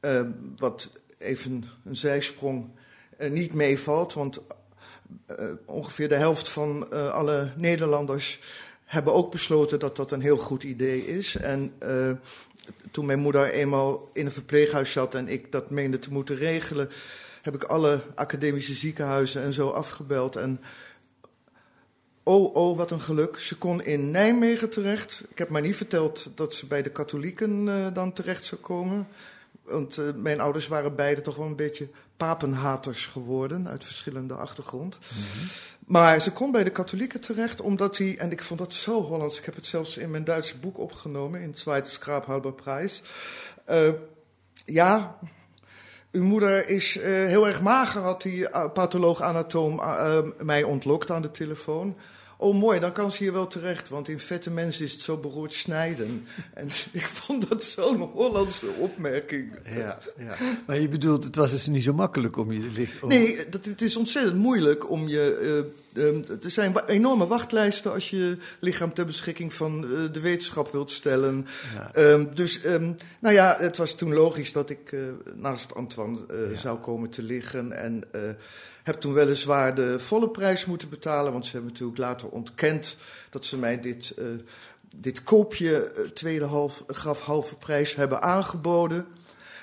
Uh, 0.00 0.20
wat 0.58 0.90
even 1.18 1.64
een 1.84 1.96
zijsprong 1.96 2.70
uh, 3.18 3.30
niet 3.30 3.52
meevalt, 3.52 4.12
want 4.12 4.40
ongeveer 5.64 6.08
de 6.08 6.14
helft 6.14 6.48
van 6.48 6.90
alle 7.12 7.52
Nederlanders 7.56 8.38
hebben 8.84 9.12
ook 9.12 9.30
besloten 9.30 9.78
dat 9.78 9.96
dat 9.96 10.12
een 10.12 10.20
heel 10.20 10.36
goed 10.36 10.62
idee 10.62 11.06
is. 11.06 11.36
En 11.36 11.72
toen 12.90 13.06
mijn 13.06 13.18
moeder 13.18 13.50
eenmaal 13.50 14.10
in 14.12 14.26
een 14.26 14.32
verpleeghuis 14.32 14.92
zat 14.92 15.14
en 15.14 15.28
ik 15.28 15.52
dat 15.52 15.70
meende 15.70 15.98
te 15.98 16.12
moeten 16.12 16.36
regelen 16.36 16.90
heb 17.44 17.54
ik 17.54 17.64
alle 17.64 18.00
academische 18.14 18.72
ziekenhuizen 18.72 19.42
en 19.42 19.52
zo 19.52 19.68
afgebeld. 19.68 20.36
En 20.36 20.60
oh, 22.22 22.54
oh, 22.54 22.76
wat 22.76 22.90
een 22.90 23.00
geluk. 23.00 23.38
Ze 23.38 23.58
kon 23.58 23.82
in 23.82 24.10
Nijmegen 24.10 24.70
terecht. 24.70 25.24
Ik 25.28 25.38
heb 25.38 25.48
maar 25.48 25.62
niet 25.62 25.76
verteld 25.76 26.30
dat 26.34 26.54
ze 26.54 26.66
bij 26.66 26.82
de 26.82 26.90
katholieken 26.90 27.66
uh, 27.66 27.86
dan 27.92 28.12
terecht 28.12 28.44
zou 28.44 28.60
komen. 28.60 29.06
Want 29.62 29.98
uh, 29.98 30.12
mijn 30.16 30.40
ouders 30.40 30.68
waren 30.68 30.96
beide 30.96 31.20
toch 31.20 31.36
wel 31.36 31.46
een 31.46 31.56
beetje 31.56 31.88
papenhaters 32.16 33.06
geworden 33.06 33.68
uit 33.68 33.84
verschillende 33.84 34.34
achtergrond. 34.34 34.98
Mm 34.98 35.22
-hmm. 35.22 35.48
Maar 35.86 36.20
ze 36.20 36.32
kon 36.32 36.52
bij 36.52 36.64
de 36.64 36.70
katholieken 36.70 37.20
terecht 37.20 37.60
omdat 37.60 37.98
hij, 37.98 38.18
en 38.18 38.30
ik 38.30 38.42
vond 38.42 38.60
dat 38.60 38.72
zo 38.72 39.02
Hollands, 39.02 39.38
ik 39.38 39.44
heb 39.44 39.54
het 39.54 39.66
zelfs 39.66 39.96
in 39.96 40.10
mijn 40.10 40.24
Duitse 40.24 40.58
boek 40.58 40.78
opgenomen, 40.78 41.40
in 41.40 41.48
het 41.48 41.58
Zweite 41.58 41.90
Skraaphalber 41.90 42.52
Prijs. 42.52 43.02
Uh, 43.70 43.88
ja, 44.64 45.18
uw 46.14 46.24
moeder 46.24 46.68
is 46.68 46.96
uh, 46.96 47.04
heel 47.04 47.46
erg 47.46 47.62
mager, 47.62 48.02
had 48.02 48.22
die 48.22 48.40
uh, 48.40 48.64
patholoog-anatoom 48.72 49.78
uh, 49.78 50.18
mij 50.38 50.62
ontlokt 50.62 51.10
aan 51.10 51.22
de 51.22 51.30
telefoon. 51.30 51.96
Oh, 52.38 52.54
mooi, 52.54 52.80
dan 52.80 52.92
kan 52.92 53.12
ze 53.12 53.22
hier 53.22 53.32
wel 53.32 53.46
terecht, 53.46 53.88
want 53.88 54.08
in 54.08 54.20
vette 54.20 54.50
mensen 54.50 54.84
is 54.84 54.92
het 54.92 55.00
zo 55.00 55.16
beroerd 55.16 55.52
snijden. 55.52 56.26
En 56.54 56.68
ik 56.92 57.06
vond 57.06 57.48
dat 57.48 57.62
zo'n 57.64 58.00
Hollandse 58.00 58.66
opmerking. 58.78 59.52
Ja, 59.76 59.98
ja, 60.18 60.34
maar 60.66 60.80
je 60.80 60.88
bedoelt, 60.88 61.24
het 61.24 61.36
was 61.36 61.50
dus 61.50 61.66
niet 61.66 61.82
zo 61.82 61.92
makkelijk 61.92 62.36
om 62.36 62.52
je 62.52 62.70
licht... 62.74 63.02
Om... 63.02 63.08
Nee, 63.08 63.48
dat, 63.48 63.64
het 63.64 63.82
is 63.82 63.96
ontzettend 63.96 64.36
moeilijk 64.36 64.90
om 64.90 65.08
je 65.08 65.72
ehm, 65.94 66.22
er 66.42 66.50
zijn 66.50 66.78
enorme 66.86 67.26
wachtlijsten 67.26 67.92
als 67.92 68.10
je 68.10 68.36
lichaam 68.60 68.94
ter 68.94 69.06
beschikking 69.06 69.54
van 69.54 69.84
eh, 69.84 70.12
de 70.12 70.20
wetenschap 70.20 70.72
wilt 70.72 70.90
stellen. 70.90 71.46
Ja. 71.74 71.94
Ehm, 71.94 72.24
dus, 72.34 72.60
ehm, 72.60 72.92
nou 73.18 73.34
ja, 73.34 73.56
het 73.58 73.76
was 73.76 73.94
toen 73.94 74.14
logisch 74.14 74.52
dat 74.52 74.70
ik 74.70 74.92
eh, 74.92 75.00
naast 75.34 75.74
Antoine 75.74 76.18
eh, 76.30 76.50
Ja. 76.50 76.56
zou 76.58 76.78
komen 76.78 77.10
te 77.10 77.22
liggen. 77.22 77.72
En 77.72 78.02
eh, 78.12 78.20
heb 78.84 79.00
toen 79.00 79.12
weliswaar 79.12 79.74
de 79.74 80.00
volle 80.00 80.28
prijs 80.28 80.64
moeten 80.64 80.88
betalen, 80.88 81.32
want 81.32 81.46
ze 81.46 81.52
hebben 81.52 81.70
natuurlijk 81.70 81.98
later 81.98 82.28
ontkend 82.28 82.96
dat 83.30 83.44
ze 83.44 83.58
mij 83.58 83.80
dit, 83.80 84.10
eh, 84.18 84.24
dit 84.96 85.22
koopje, 85.22 85.84
eh, 85.84 86.04
tweede 86.08 86.44
half, 86.44 86.84
graf 86.86 87.20
halve 87.20 87.56
prijs, 87.56 87.94
hebben 87.94 88.22
aangeboden. 88.22 89.06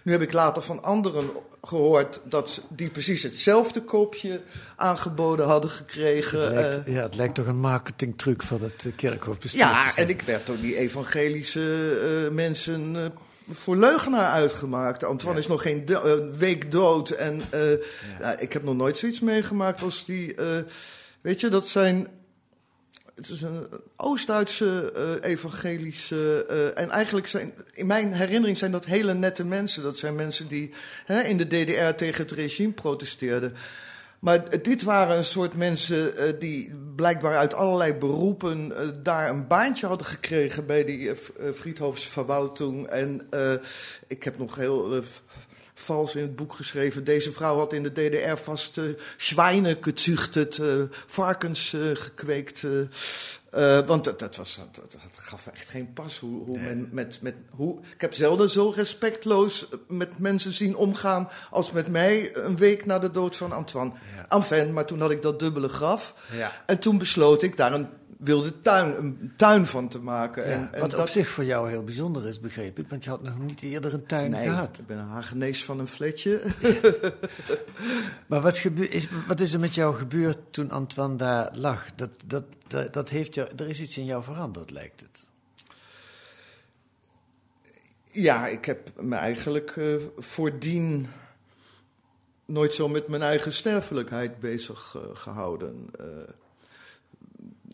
Nu 0.03 0.11
heb 0.11 0.21
ik 0.21 0.33
later 0.33 0.63
van 0.63 0.83
anderen 0.83 1.29
gehoord 1.61 2.21
dat 2.23 2.63
die 2.69 2.89
precies 2.89 3.23
hetzelfde 3.23 3.83
koopje 3.83 4.41
aangeboden 4.75 5.45
hadden 5.47 5.69
gekregen. 5.69 6.41
Het 6.41 6.53
lijkt, 6.53 6.87
Eh, 6.87 6.93
ja, 6.93 7.01
het 7.01 7.15
lijkt 7.15 7.35
toch 7.35 7.45
een 7.45 7.59
marketingtruc 7.59 8.43
van 8.43 8.61
het 8.61 8.87
kerkhofbestuur 8.95 9.61
ja, 9.61 9.95
en 9.95 10.09
ik 10.09 10.21
werd 10.21 10.45
door 10.45 10.59
die 10.59 10.77
evangelische 10.77 12.29
mensen 12.31 13.13
voor 13.53 13.77
leugenaar 13.77 14.29
uitgemaakt. 14.29 15.03
Antoine 15.03 15.35
Ja. 15.35 15.43
is 15.43 15.47
nog 15.49 15.61
geen 15.61 15.85
do- 15.85 16.01
eh, 16.01 16.37
week 16.37 16.71
dood. 16.71 17.09
En 17.09 17.41
eh, 17.49 17.71
ja, 18.19 18.39
ik 18.39 18.53
heb 18.53 18.63
nog 18.63 18.75
nooit 18.75 18.97
zoiets 18.97 19.19
meegemaakt 19.19 19.81
als 19.81 20.05
die. 20.05 20.35
eh, 20.35 20.45
weet 21.21 21.39
je, 21.39 21.47
dat 21.49 21.67
zijn. 21.67 22.07
Het 23.15 23.29
is 23.29 23.41
een 23.41 23.67
Oost-Duitse 23.95 24.93
evangelische. 25.21 26.45
en 26.75 26.89
eigenlijk 26.89 27.27
zijn. 27.27 27.53
In 27.73 27.87
mijn 27.87 28.13
herinnering 28.13 28.57
zijn 28.57 28.71
dat 28.71 28.85
hele 28.85 29.13
nette 29.13 29.45
mensen. 29.45 29.83
Dat 29.83 29.97
zijn 29.97 30.15
mensen 30.15 30.47
die 30.47 30.73
hè, 31.05 31.21
in 31.21 31.37
de 31.37 31.47
DDR 31.47 31.95
tegen 31.95 32.21
het 32.23 32.31
regime 32.31 32.71
protesteerden. 32.73 33.53
Maar 34.21 34.47
eh, 34.47 34.63
dit 34.63 34.83
waren 34.83 35.17
een 35.17 35.23
soort 35.23 35.55
mensen 35.55 36.17
eh, 36.17 36.39
die 36.39 36.73
blijkbaar 36.95 37.37
uit 37.37 37.53
allerlei 37.53 37.93
beroepen 37.93 38.77
eh, 38.77 38.87
daar 39.03 39.29
een 39.29 39.47
baantje 39.47 39.87
hadden 39.87 40.07
gekregen 40.07 40.65
bij 40.65 40.83
die 40.83 40.99
uh, 40.99 41.13
Friedhofsverwaltung. 41.53 42.87
En 42.87 43.27
eh, 43.29 43.53
ik 44.07 44.23
heb 44.23 44.37
nog 44.37 44.55
heel 44.55 44.95
eh, 44.95 45.01
vals 45.81 46.15
in 46.15 46.21
het 46.21 46.35
boek 46.35 46.53
geschreven. 46.53 47.03
Deze 47.03 47.31
vrouw 47.31 47.57
had 47.57 47.73
in 47.73 47.83
de 47.83 47.91
DDR 47.91 48.35
vast 48.35 48.77
eh 48.77 48.83
zwijnen 49.17 49.77
gezüchtet, 49.81 50.59
eh, 50.59 50.67
varkens 51.07 51.73
eh, 51.73 51.81
gekweekt. 51.93 52.63
want 53.85 54.03
dat, 54.03 54.19
dat, 54.19 54.35
was, 54.35 54.59
dat, 54.71 54.91
dat 54.91 55.01
gaf 55.15 55.47
echt 55.47 55.69
geen 55.69 55.93
pas. 55.93 56.19
Hoe, 56.19 56.45
hoe 56.45 56.59
men 56.59 56.89
met, 56.91 57.21
met, 57.21 57.35
hoe, 57.49 57.79
ik 57.93 58.01
heb 58.01 58.13
zelden 58.13 58.49
zo 58.49 58.69
respectloos 58.69 59.67
met 59.87 60.19
mensen 60.19 60.53
zien 60.53 60.75
omgaan 60.75 61.29
als 61.49 61.71
met 61.71 61.87
mij 61.87 62.35
een 62.35 62.57
week 62.57 62.85
na 62.85 62.99
de 62.99 63.11
dood 63.11 63.35
van 63.35 63.51
Antoine. 63.51 63.91
Ja. 64.15 64.37
Enfin, 64.37 64.73
maar 64.73 64.85
toen 64.85 65.01
had 65.01 65.11
ik 65.11 65.21
dat 65.21 65.39
dubbele 65.39 65.69
graf. 65.69 66.15
Ja. 66.31 66.51
En 66.65 66.79
toen 66.79 66.97
besloot 66.97 67.41
ik 67.41 67.57
daar 67.57 67.73
een 67.73 67.87
wilde 68.21 68.59
tuin, 68.59 68.97
een 68.97 69.33
tuin 69.35 69.65
van 69.65 69.87
te 69.87 69.99
maken. 69.99 70.43
Ja, 70.43 70.49
en, 70.49 70.73
en 70.73 70.79
wat 70.81 70.91
dat, 70.91 70.99
op 70.99 71.07
zich 71.07 71.29
voor 71.29 71.43
jou 71.43 71.69
heel 71.69 71.83
bijzonder 71.83 72.27
is, 72.27 72.39
begreep 72.39 72.79
ik. 72.79 72.89
Want 72.89 73.03
je 73.03 73.09
had 73.09 73.23
nog 73.23 73.39
niet 73.39 73.61
eerder 73.61 73.93
een 73.93 74.05
tuin 74.05 74.31
nee, 74.31 74.47
gehad. 74.47 74.79
ik 74.79 74.85
ben 74.87 74.97
een 74.97 75.07
Hagenees 75.07 75.65
van 75.65 75.79
een 75.79 75.87
fletje. 75.87 76.41
Maar 78.27 78.41
wat, 78.41 78.65
is, 78.75 79.07
wat 79.27 79.39
is 79.39 79.53
er 79.53 79.59
met 79.59 79.75
jou 79.75 79.95
gebeurd 79.95 80.37
toen 80.51 80.71
Antoine 80.71 81.15
daar 81.15 81.57
lag? 81.57 81.85
Dat, 81.95 82.09
dat, 82.25 82.43
dat, 82.67 82.93
dat 82.93 83.09
heeft 83.09 83.35
jou, 83.35 83.49
er 83.55 83.69
is 83.69 83.81
iets 83.81 83.97
in 83.97 84.05
jou 84.05 84.23
veranderd, 84.23 84.71
lijkt 84.71 84.99
het. 84.99 85.29
Ja, 88.11 88.47
ik 88.47 88.65
heb 88.65 89.01
me 89.01 89.15
eigenlijk 89.15 89.69
eh, 89.69 89.95
voordien 90.17 91.07
nooit 92.45 92.73
zo 92.73 92.87
met 92.87 93.07
mijn 93.07 93.21
eigen 93.21 93.53
sterfelijkheid 93.53 94.39
bezig 94.39 94.95
eh, 94.95 95.01
gehouden. 95.13 95.89
Eh, 95.99 96.05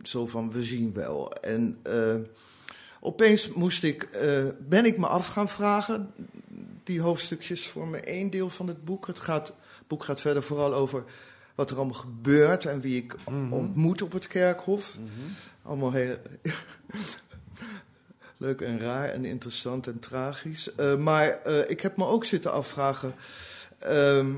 zo 0.08 0.28
van, 0.28 0.52
we 0.52 0.64
zien 0.64 0.94
wel. 0.94 1.34
En 1.34 1.80
eh, 1.84 2.16
opeens 3.00 3.50
moest 3.50 3.84
ik, 3.84 4.04
eh, 4.04 4.44
ben 4.60 4.86
ik 4.86 4.98
me 4.98 5.08
af 5.08 5.28
gaan 5.28 5.50
vragen. 5.50 6.14
Die 6.84 7.02
hoofdstukjes 7.02 7.68
vormen 7.68 8.06
één 8.06 8.30
deel 8.30 8.50
van 8.50 8.68
het 8.68 8.86
boek. 8.86 9.08
Het, 9.08 9.20
gaat, 9.20 9.48
het 9.48 9.88
boek 9.88 10.04
gaat 10.04 10.22
verder 10.22 10.44
vooral 10.44 10.74
over 10.74 11.04
wat 11.56 11.70
er 11.70 11.78
allemaal 11.78 11.94
gebeurt 11.94 12.66
en 12.66 12.80
wie 12.80 13.04
ik 13.04 13.16
ontmoet 13.50 14.02
op 14.02 14.12
het 14.12 14.28
kerkhof. 14.28 14.98
Allemaal 15.62 15.92
heel 15.92 16.16
leuk 18.38 18.62
en 18.62 18.80
raar 18.80 19.10
en 19.10 19.26
interessant 19.26 19.88
en 19.88 20.00
tragisch. 20.00 20.76
Eh, 20.76 20.96
maar 20.96 21.48
ik 21.68 21.82
heb 21.82 21.98
me 21.98 22.06
ook 22.06 22.26
zitten 22.26 22.52
afvragen, 22.52 23.16
ehm, 23.78 24.36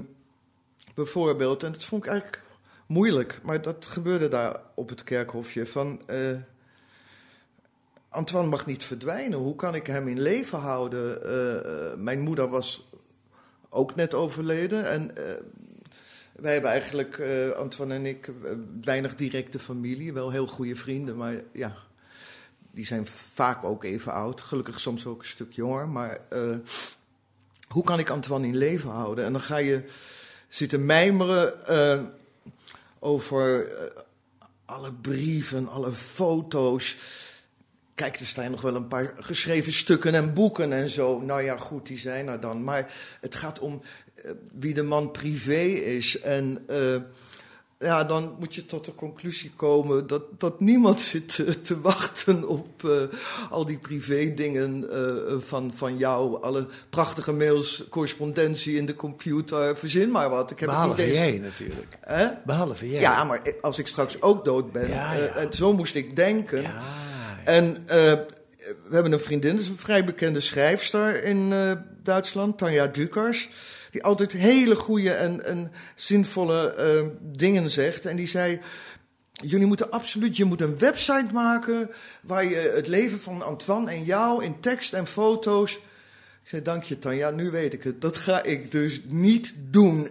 bijvoorbeeld, 0.93 1.63
en 1.63 1.71
dat 1.71 1.83
vond 1.83 2.03
ik 2.03 2.09
eigenlijk 2.09 2.43
moeilijk, 2.89 3.39
maar 3.43 3.61
dat 3.61 3.85
gebeurde 3.85 4.27
daar 4.27 4.61
op 4.75 4.89
het 4.89 5.03
kerkhofje, 5.03 5.67
van 5.67 6.01
eh, 6.07 6.17
Antoine 8.09 8.49
mag 8.49 8.65
niet 8.65 8.83
verdwijnen. 8.83 9.39
Hoe 9.39 9.55
kan 9.55 9.75
ik 9.75 9.87
hem 9.87 10.07
in 10.07 10.21
leven 10.21 10.59
houden? 10.59 11.23
Eh, 11.23 11.57
eh, 11.57 11.97
mijn 11.97 12.19
moeder 12.19 12.49
was 12.49 12.89
ook 13.69 13.95
net 13.95 14.13
overleden 14.13 14.89
en... 14.89 15.13
wij 16.35 16.53
hebben 16.53 16.71
eigenlijk, 16.71 17.21
Antoine 17.57 17.93
en 17.93 18.05
ik, 18.05 18.31
weinig 18.81 19.15
directe 19.15 19.59
familie. 19.59 20.13
Wel 20.13 20.31
heel 20.31 20.47
goede 20.47 20.75
vrienden, 20.75 21.17
maar 21.17 21.41
ja, 21.53 21.75
die 22.71 22.85
zijn 22.85 23.07
vaak 23.07 23.63
ook 23.63 23.83
even 23.83 24.11
oud. 24.11 24.41
Gelukkig 24.41 24.79
soms 24.79 25.05
ook 25.05 25.19
een 25.19 25.27
stuk 25.27 25.51
jonger. 25.51 25.89
Maar 25.89 26.19
hoe 27.67 27.83
kan 27.83 27.99
ik 27.99 28.09
Antoine 28.09 28.47
in 28.47 28.57
leven 28.57 28.89
houden? 28.89 29.25
En 29.25 29.31
dan 29.31 29.41
ga 29.41 29.57
je 29.57 29.83
zitten 30.47 30.85
mijmeren 30.85 31.67
over 32.99 33.71
eh, 33.71 34.01
alle 34.65 34.93
brieven, 34.93 35.67
alle 35.67 35.91
foto's. 35.91 36.97
Kijk, 37.95 38.19
er 38.19 38.25
staan 38.25 38.51
nog 38.51 38.61
wel 38.61 38.75
een 38.75 38.87
paar 38.87 39.13
geschreven 39.19 39.73
stukken 39.73 40.13
en 40.15 40.33
boeken 40.33 40.73
en 40.73 40.89
zo. 40.89 41.21
Nou 41.21 41.41
ja, 41.41 41.57
goed, 41.57 41.87
die 41.87 41.97
zijn 41.97 42.27
er 42.27 42.39
dan. 42.39 42.63
Maar 42.63 42.93
het 43.21 43.35
gaat 43.35 43.59
om 43.59 43.81
eh, 44.15 44.31
wie 44.51 44.73
de 44.73 44.83
man 44.83 45.11
privé 45.11 45.61
is. 45.69 46.19
En 46.19 46.63
eh, 46.67 46.95
ja, 47.79 48.03
dan 48.03 48.35
moet 48.39 48.55
je 48.55 48.65
tot 48.65 48.85
de 48.85 48.95
conclusie 48.95 49.51
komen 49.55 50.07
dat, 50.07 50.21
dat 50.37 50.59
niemand 50.59 51.01
zit 51.01 51.35
te, 51.35 51.61
te 51.61 51.81
wachten 51.81 52.47
op 52.47 52.83
eh, 52.83 52.91
al 53.49 53.65
die 53.65 53.77
privé 53.77 54.33
dingen 54.35 54.91
eh, 54.91 55.35
van, 55.39 55.71
van 55.75 55.97
jou. 55.97 56.41
Alle 56.41 56.67
prachtige 56.89 57.33
mails, 57.33 57.83
correspondentie 57.89 58.75
in 58.75 58.85
de 58.85 58.95
computer. 58.95 59.77
Verzin 59.77 60.11
maar 60.11 60.29
wat. 60.29 60.51
Ik 60.51 60.59
heb 60.59 60.69
het 60.69 60.77
Behalve 60.77 61.01
niet 61.01 61.09
eens- 61.11 61.19
jij 61.19 61.37
natuurlijk. 61.37 61.97
Hè? 62.01 62.27
Behalve 62.45 62.89
jij. 62.89 63.01
Ja, 63.01 63.23
maar 63.23 63.41
als 63.61 63.79
ik 63.79 63.87
straks 63.87 64.21
ook 64.21 64.45
dood 64.45 64.71
ben, 64.71 64.89
Ja, 64.89 65.13
eh, 65.15 65.43
ja. 65.43 65.51
zo 65.51 65.73
moest 65.73 65.95
ik 65.95 66.15
denken. 66.15 66.61
Ja, 66.61 66.81
En 67.43 67.77
eh, 67.87 68.13
we 68.87 68.89
hebben 68.95 69.11
een 69.11 69.19
vriendin, 69.19 69.51
dat 69.51 69.59
is 69.61 69.67
een 69.67 69.77
vrij 69.77 70.03
bekende 70.05 70.39
schrijfster 70.39 71.23
in 71.23 71.53
eh, 71.53 71.71
Duitsland, 72.03 72.57
Tanja 72.57 72.87
Dukers. 72.87 73.49
Die 73.91 74.03
altijd 74.03 74.31
hele 74.31 74.75
goede 74.75 75.11
en, 75.11 75.71
zinvolle 75.95 76.73
eh, 76.73 77.05
dingen 77.21 77.69
zegt. 77.69 78.05
En 78.05 78.15
die 78.15 78.27
zei, 78.27 78.59
jullie 79.31 79.65
moeten 79.65 79.91
absoluut, 79.91 80.37
je 80.37 80.45
moet 80.45 80.61
een 80.61 80.77
website 80.77 81.27
maken... 81.33 81.89
waar 82.21 82.43
je 82.43 82.71
het 82.75 82.87
leven 82.87 83.19
van 83.19 83.41
Antoine 83.41 83.91
en 83.91 84.03
jou 84.03 84.43
in 84.43 84.59
tekst 84.59 84.93
en 84.93 85.07
foto's... 85.07 85.79
Ik 86.43 86.55
zei, 86.55 86.61
dank 86.61 86.83
je 86.83 86.99
Tanja, 86.99 87.29
nu 87.29 87.51
weet 87.51 87.73
ik 87.73 87.83
het. 87.83 88.01
Dat 88.01 88.17
ga 88.17 88.43
ik 88.43 88.71
dus 88.71 89.01
niet 89.07 89.53
doen. 89.57 90.09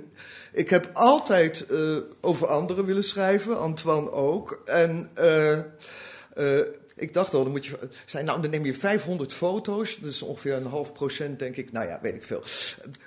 Ik 0.53 0.71
heb 0.71 0.91
altijd 0.93 1.67
eh, 1.67 1.97
over 2.21 2.47
anderen 2.47 2.85
willen 2.85 3.05
schrijven, 3.05 3.59
Antoine 3.59 4.13
ook. 4.13 4.63
En 4.65 5.11
eh, 5.15 5.53
eh, 5.53 6.67
ik 7.01 7.15
dacht 7.15 7.35
al, 7.35 7.43
dan 7.43 7.53
moet 7.53 7.67
je... 7.67 7.79
Zei, 8.07 8.25
nou, 8.25 8.43
dan 8.43 8.51
neem 8.51 8.65
je 8.65 8.75
500 8.75 9.33
foto's. 9.33 9.99
Is 9.99 10.23
ongeveer 10.23 10.55
een 10.55 10.67
half 10.67 10.93
procent, 10.93 11.39
denk 11.39 11.57
ik. 11.57 11.73
Nou 11.73 11.87
ja, 11.87 11.99
weet 12.03 12.15
ik 12.15 12.25
veel. 12.25 12.41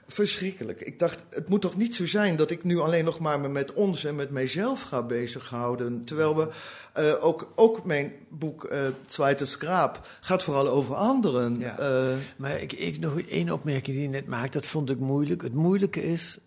Verschrikkelijk. 0.08 0.82
Ik 0.82 1.00
dacht, 1.00 1.18
het 1.30 1.48
moet 1.48 1.62
toch 1.62 1.78
niet 1.78 1.96
zo 1.96 2.06
zijn 2.06 2.36
dat 2.36 2.52
ik 2.52 2.64
nu 2.64 2.80
alleen 2.80 3.06
nog 3.06 3.20
maar 3.20 3.40
me 3.40 3.50
met 3.50 3.74
ons 3.74 4.06
en 4.06 4.16
met 4.16 4.30
mijzelf 4.30 4.82
ga 4.82 5.04
bezighouden. 5.04 6.04
Terwijl 6.06 6.36
we 6.38 6.48
eh, 6.94 7.26
ook, 7.26 7.52
ook 7.56 7.86
mijn 7.86 8.14
boek, 8.30 8.64
eh 8.64 8.80
Zweite 9.06 9.46
Skraap, 9.46 10.08
gaat 10.22 10.44
vooral 10.44 10.68
over 10.68 10.96
anderen. 10.96 11.60
Ja. 11.60 11.80
Eh, 11.80 12.18
Maar 12.36 12.62
ik, 12.62 12.74
ik 12.74 13.00
nog 13.00 13.20
één 13.20 13.50
opmerking 13.50 13.96
die 13.96 14.06
je 14.06 14.12
net 14.12 14.28
maakt, 14.28 14.54
dat 14.54 14.66
vond 14.66 14.90
ik 14.90 15.00
moeilijk. 15.00 15.42
Het 15.42 15.54
moeilijke 15.54 16.04
is 16.04 16.38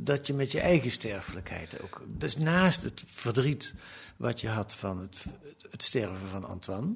dat 0.00 0.26
je 0.26 0.34
met 0.34 0.52
je 0.52 0.60
eigen 0.60 0.90
sterfelijkheid 0.90 1.82
ook. 1.82 2.02
Dus 2.06 2.36
naast 2.36 2.82
het 2.82 3.02
verdriet 3.06 3.74
wat 4.16 4.40
je 4.40 4.48
had 4.48 4.74
van 4.74 4.98
het, 4.98 5.24
het 5.70 5.82
sterven 5.82 6.28
van 6.28 6.44
Antoine, 6.44 6.94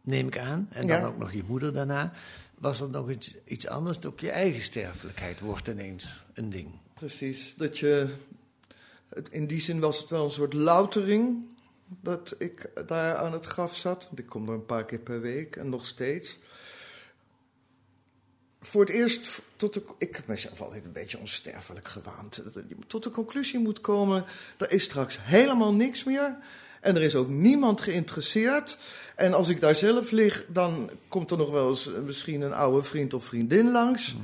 neem 0.00 0.26
ik 0.26 0.38
aan, 0.38 0.68
en 0.70 0.86
dan 0.86 1.00
Ja. 1.00 1.06
ook 1.06 1.18
nog 1.18 1.32
je 1.32 1.42
moeder 1.46 1.72
daarna, 1.72 2.12
was 2.58 2.80
er 2.80 2.90
nog 2.90 3.10
iets, 3.10 3.36
iets 3.44 3.66
anders. 3.66 4.04
Ook 4.06 4.20
je 4.20 4.30
eigen 4.30 4.62
sterfelijkheid 4.62 5.40
wordt 5.40 5.68
ineens 5.68 6.22
een 6.34 6.50
ding. 6.50 6.68
Precies. 6.94 7.54
Dat 7.56 7.78
je. 7.78 8.08
In 9.30 9.46
die 9.46 9.60
zin 9.60 9.80
was 9.80 9.98
het 9.98 10.10
wel 10.10 10.24
een 10.24 10.30
soort 10.30 10.52
loutering. 10.52 11.54
Dat 12.00 12.34
ik 12.38 12.70
daar 12.86 13.16
aan 13.16 13.32
het 13.32 13.44
graf 13.46 13.76
zat. 13.76 14.04
Want 14.04 14.18
ik 14.18 14.26
kom 14.26 14.48
er 14.48 14.54
een 14.54 14.66
paar 14.66 14.84
keer 14.84 14.98
per 14.98 15.20
week 15.20 15.56
en 15.56 15.68
nog 15.68 15.86
steeds. 15.86 16.38
Voor 18.70 18.80
het 18.80 18.90
eerst 18.90 19.42
tot 19.56 19.74
de, 19.74 19.82
ik 19.98 20.16
heb 20.16 20.26
mezelf 20.26 20.60
altijd 20.60 20.84
een 20.84 20.92
beetje 20.92 21.18
onsterfelijk 21.18 21.88
gewaand. 21.88 22.42
Tot 22.86 23.02
de 23.02 23.10
conclusie 23.10 23.58
moet 23.58 23.80
komen: 23.80 24.24
er 24.58 24.70
is 24.70 24.84
straks 24.84 25.18
helemaal 25.20 25.72
niks 25.72 26.04
meer. 26.04 26.36
En 26.80 26.96
er 26.96 27.02
is 27.02 27.14
ook 27.14 27.28
niemand 27.28 27.80
geïnteresseerd. 27.80 28.78
En 29.14 29.34
als 29.34 29.48
ik 29.48 29.60
daar 29.60 29.74
zelf 29.74 30.10
lig, 30.10 30.44
dan 30.48 30.90
komt 31.08 31.30
er 31.30 31.36
nog 31.36 31.50
wel 31.50 31.68
eens 31.68 31.90
misschien 32.04 32.40
een 32.40 32.52
oude 32.52 32.82
vriend 32.82 33.14
of 33.14 33.24
vriendin 33.24 33.70
langs. 33.70 34.14
Mhm. 34.14 34.22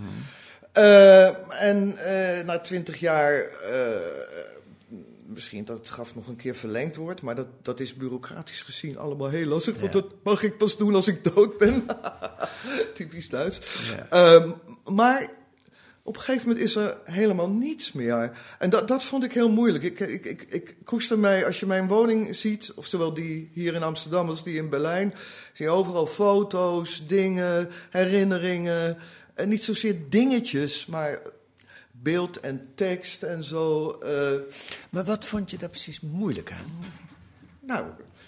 Uh, 0.77 1.63
en 1.63 1.95
uh, 1.97 2.45
na 2.45 2.59
twintig 2.59 3.01
jaar, 3.01 3.51
uh, 3.73 3.97
misschien 5.33 5.65
dat 5.65 5.79
het 5.79 5.89
graf 5.89 6.15
nog 6.15 6.27
een 6.27 6.37
keer 6.37 6.55
verlengd 6.55 6.97
wordt, 6.97 7.23
maar 7.23 7.35
dat, 7.35 7.47
dat 7.63 7.81
is 7.81 7.95
bureaucratisch 7.95 8.63
gezien 8.63 8.99
allemaal 8.99 9.29
heel 9.29 9.47
lastig. 9.47 9.75
Ja. 9.75 9.81
Want 9.81 9.93
dat 9.93 10.15
mag 10.23 10.43
ik 10.43 10.57
pas 10.57 10.77
doen 10.77 10.95
als 10.95 11.09
ik 11.09 11.25
dood 11.25 11.59
ben. 11.59 11.87
Typisch 12.95 13.29
Duits. 13.29 13.61
Ja. 14.11 14.35
Um, 14.35 14.55
maar 14.85 15.31
op 16.05 16.17
een 16.17 16.23
gegeven 16.23 16.49
moment 16.49 16.65
is 16.65 16.77
er 16.77 16.99
helemaal 17.05 17.49
niets 17.49 17.93
meer. 17.93 18.39
En 18.59 18.71
dat, 18.71 18.89
dat 18.89 19.05
vond 19.05 19.25
ik 19.25 19.33
heel 19.33 19.51
moeilijk. 19.51 19.85
Ik, 19.85 20.01
ik, 20.01 20.25
ik, 20.25 20.47
ik 20.49 20.77
koester 20.85 21.19
mij, 21.19 21.47
als 21.47 21.61
je 21.61 21.67
mijn 21.67 21.87
woning 21.87 22.37
ziet, 22.37 22.73
of 22.75 22.87
zowel 22.87 23.15
die 23.15 23.51
hier 23.53 23.75
in 23.75 23.83
Amsterdam 23.83 24.29
als 24.29 24.45
die 24.45 24.57
in 24.57 24.69
Berlijn, 24.69 25.15
zie 25.53 25.67
je 25.67 25.73
overal 25.73 26.07
foto's, 26.07 27.07
dingen, 27.07 27.71
herinneringen. 27.91 28.99
En 29.35 29.49
niet 29.49 29.65
zozeer 29.65 29.97
dingetjes, 30.09 30.87
maar 30.87 31.21
beeld 32.03 32.41
en 32.41 32.69
tekst 32.75 33.23
en 33.23 33.45
zo. 33.45 33.99
Uh, 34.05 34.33
maar 34.91 35.05
wat 35.05 35.25
vond 35.25 35.51
je 35.51 35.59
daar 35.59 35.69
precies 35.69 36.01
moeilijk 36.01 36.53
aan? 36.53 36.79
Nou, 37.61 37.87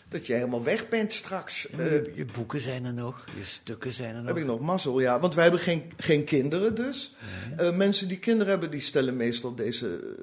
dat 0.09 0.27
je 0.27 0.33
helemaal 0.33 0.63
weg 0.63 0.89
bent 0.89 1.13
straks. 1.13 1.69
Ja, 1.77 1.85
je, 1.85 2.13
je, 2.15 2.25
boeken 2.25 2.61
zijn 2.61 2.85
er 2.85 2.93
nog, 2.93 3.25
je 3.39 3.45
stukken 3.45 3.93
zijn 3.93 4.15
er 4.15 4.21
nog. 4.21 4.27
Heb 4.27 4.37
ik 4.37 4.45
nog 4.45 4.61
mazzel, 4.61 5.01
ja. 5.01 5.21
Want 5.21 5.35
wij 5.35 5.43
hebben 5.43 5.61
geen, 5.61 5.93
geen 5.97 6.25
kinderen 6.25 6.75
dus. 6.75 7.15
Nee. 7.57 7.71
Uh, 7.71 7.77
mensen 7.77 8.09
die 8.09 8.19
kinderen 8.19 8.49
hebben, 8.49 8.71
die 8.71 8.81
stellen 8.81 9.17
meestal 9.17 9.55
deze... 9.55 10.15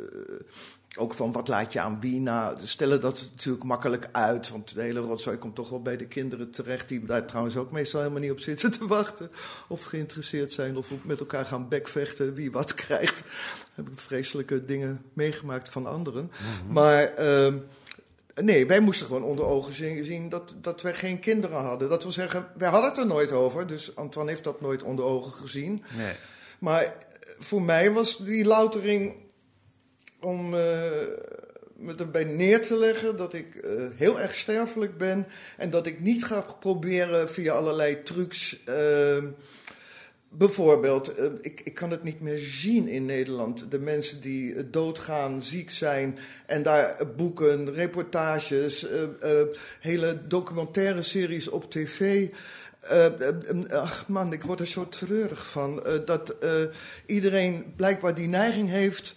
Ook 0.98 1.14
van 1.14 1.32
wat 1.32 1.48
laat 1.48 1.74
je 1.74 1.80
aan 1.80 2.00
wie 2.00 2.20
na. 2.20 2.56
Stellen 2.64 3.02
dat 3.02 3.30
natuurlijk 3.32 3.64
makkelijk 3.64 4.10
uit. 4.12 4.50
Want 4.50 4.74
de 4.74 4.82
hele 4.82 5.00
rotzooi 5.00 5.38
komt 5.38 5.56
toch 5.56 5.70
wel 5.70 5.82
bij 5.82 5.98
de 5.98 6.08
kinderen 6.08 6.52
terecht. 6.52 6.88
Die 6.88 7.06
daar 7.06 7.26
trouwens 7.26 7.58
ook 7.58 7.72
meestal 7.72 8.00
helemaal 8.00 8.22
niet 8.22 8.32
op 8.32 8.40
zitten 8.40 8.72
te 8.72 8.88
wachten. 8.88 9.32
Of 9.68 9.84
geïnteresseerd 9.84 10.52
zijn. 10.52 10.78
Of 10.78 10.92
met 11.02 11.20
elkaar 11.20 11.46
gaan 11.46 11.70
bekvechten. 11.70 12.34
Wie 12.34 12.52
wat 12.52 12.74
krijgt. 12.86 13.18
Daar 13.18 13.86
heb 13.86 13.90
ik 13.90 14.00
vreselijke 14.00 14.66
dingen 14.66 15.02
meegemaakt 15.14 15.70
van 15.70 15.86
anderen. 15.86 16.32
Mm-hmm. 16.32 16.74
Maar. 16.74 17.20
Uh, 17.20 17.56
Nee, 18.36 18.68
wij 18.68 18.80
moesten 18.80 19.06
gewoon 19.06 19.24
onder 19.24 19.46
ogen 19.46 19.74
zien 20.06 20.30
dat, 20.30 20.54
dat 20.62 20.82
wij 20.82 20.94
geen 20.96 21.20
kinderen 21.20 21.58
hadden. 21.58 21.90
Dat 21.90 22.04
wil 22.04 22.12
zeggen, 22.12 22.48
wij 22.58 22.70
hadden 22.70 22.90
het 22.90 23.00
er 23.00 23.06
nooit 23.06 23.32
over. 23.32 23.68
Dus 23.68 23.96
Antoine 23.96 24.32
heeft 24.32 24.44
dat 24.44 24.62
nooit 24.62 24.84
onder 24.84 25.06
ogen 25.06 25.32
gezien. 25.32 25.84
Nee. 25.98 26.14
Maar 26.60 26.94
voor 27.38 27.62
mij 27.62 27.92
was 27.92 28.18
die 28.18 28.46
loutering 28.46 29.16
om 30.22 30.54
uh, 30.54 30.60
me 31.82 31.96
erbij 31.98 32.24
neer 32.24 32.66
te 32.66 32.78
leggen 32.78 33.16
dat 33.16 33.34
ik 33.34 33.56
uh, 33.56 33.88
heel 33.96 34.20
erg 34.20 34.36
sterfelijk 34.36 34.98
ben. 34.98 35.28
En 35.58 35.70
dat 35.70 35.88
ik 35.88 36.00
niet 36.00 36.26
ga 36.26 36.46
proberen 36.60 37.30
via 37.30 37.54
allerlei 37.54 38.04
trucs. 38.04 38.60
Uh, 38.70 39.24
Bijvoorbeeld, 40.34 41.20
uh, 41.20 41.26
ik, 41.42 41.62
ik 41.64 41.74
kan 41.74 41.92
het 41.92 42.04
niet 42.04 42.22
meer 42.22 42.38
zien 42.38 42.88
in 42.88 43.06
Nederland. 43.06 43.72
De 43.72 43.80
mensen 43.80 44.22
die 44.22 44.70
doodgaan, 44.70 45.44
ziek 45.44 45.72
zijn 45.72 46.18
en 46.46 46.64
daar 46.64 46.98
boeken, 47.16 47.74
reportages, 47.74 48.86
hele 49.80 50.28
documentaire 50.28 51.04
series 51.04 51.48
op 51.48 51.72
tv. 51.72 52.28
ach 53.70 54.08
man, 54.08 54.34
ik 54.34 54.44
word 54.44 54.60
er 54.60 54.68
zo 54.68 54.90
treurig 54.90 55.48
van. 55.48 55.84
dat 56.06 56.36
iedereen 57.06 57.74
blijkbaar 57.76 58.16
die 58.16 58.28
neiging 58.28 58.70
heeft, 58.70 59.16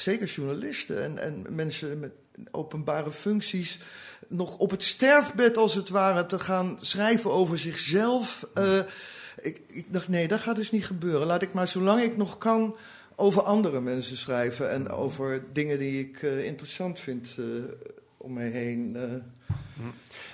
zeker 0.00 0.26
journalisten 0.26 1.02
en, 1.02 1.18
en 1.18 1.54
mensen 1.54 2.00
met 2.00 2.12
openbare 2.50 3.12
functies, 3.12 3.78
nog 4.28 4.56
op 4.56 4.70
het 4.70 4.82
sterfbed 4.82 5.56
als 5.56 5.74
het 5.74 5.88
ware 5.88 6.26
te 6.26 6.38
gaan 6.38 6.78
schrijven 6.80 7.30
over 7.30 7.58
zichzelf. 7.58 8.46
Ik, 9.40 9.60
ik, 9.66 9.86
dacht, 9.92 10.08
nee, 10.08 10.28
dat 10.28 10.40
gaat 10.40 10.56
dus 10.56 10.70
niet 10.70 10.86
gebeuren. 10.86 11.26
Laat 11.26 11.42
ik 11.42 11.52
maar, 11.52 11.68
zolang 11.68 12.02
ik 12.02 12.16
nog 12.16 12.38
kan, 12.38 12.76
over 13.16 13.42
andere 13.42 13.80
mensen 13.80 14.16
schrijven. 14.16 14.70
En 14.70 14.88
over 14.88 15.44
dingen 15.52 15.78
die 15.78 16.00
ik 16.00 16.22
uh, 16.22 16.44
interessant 16.44 17.00
vind 17.00 17.36
uh, 17.38 17.46
om 18.16 18.32
me 18.32 18.44
heen. 18.44 18.96
Uh. 18.96 19.02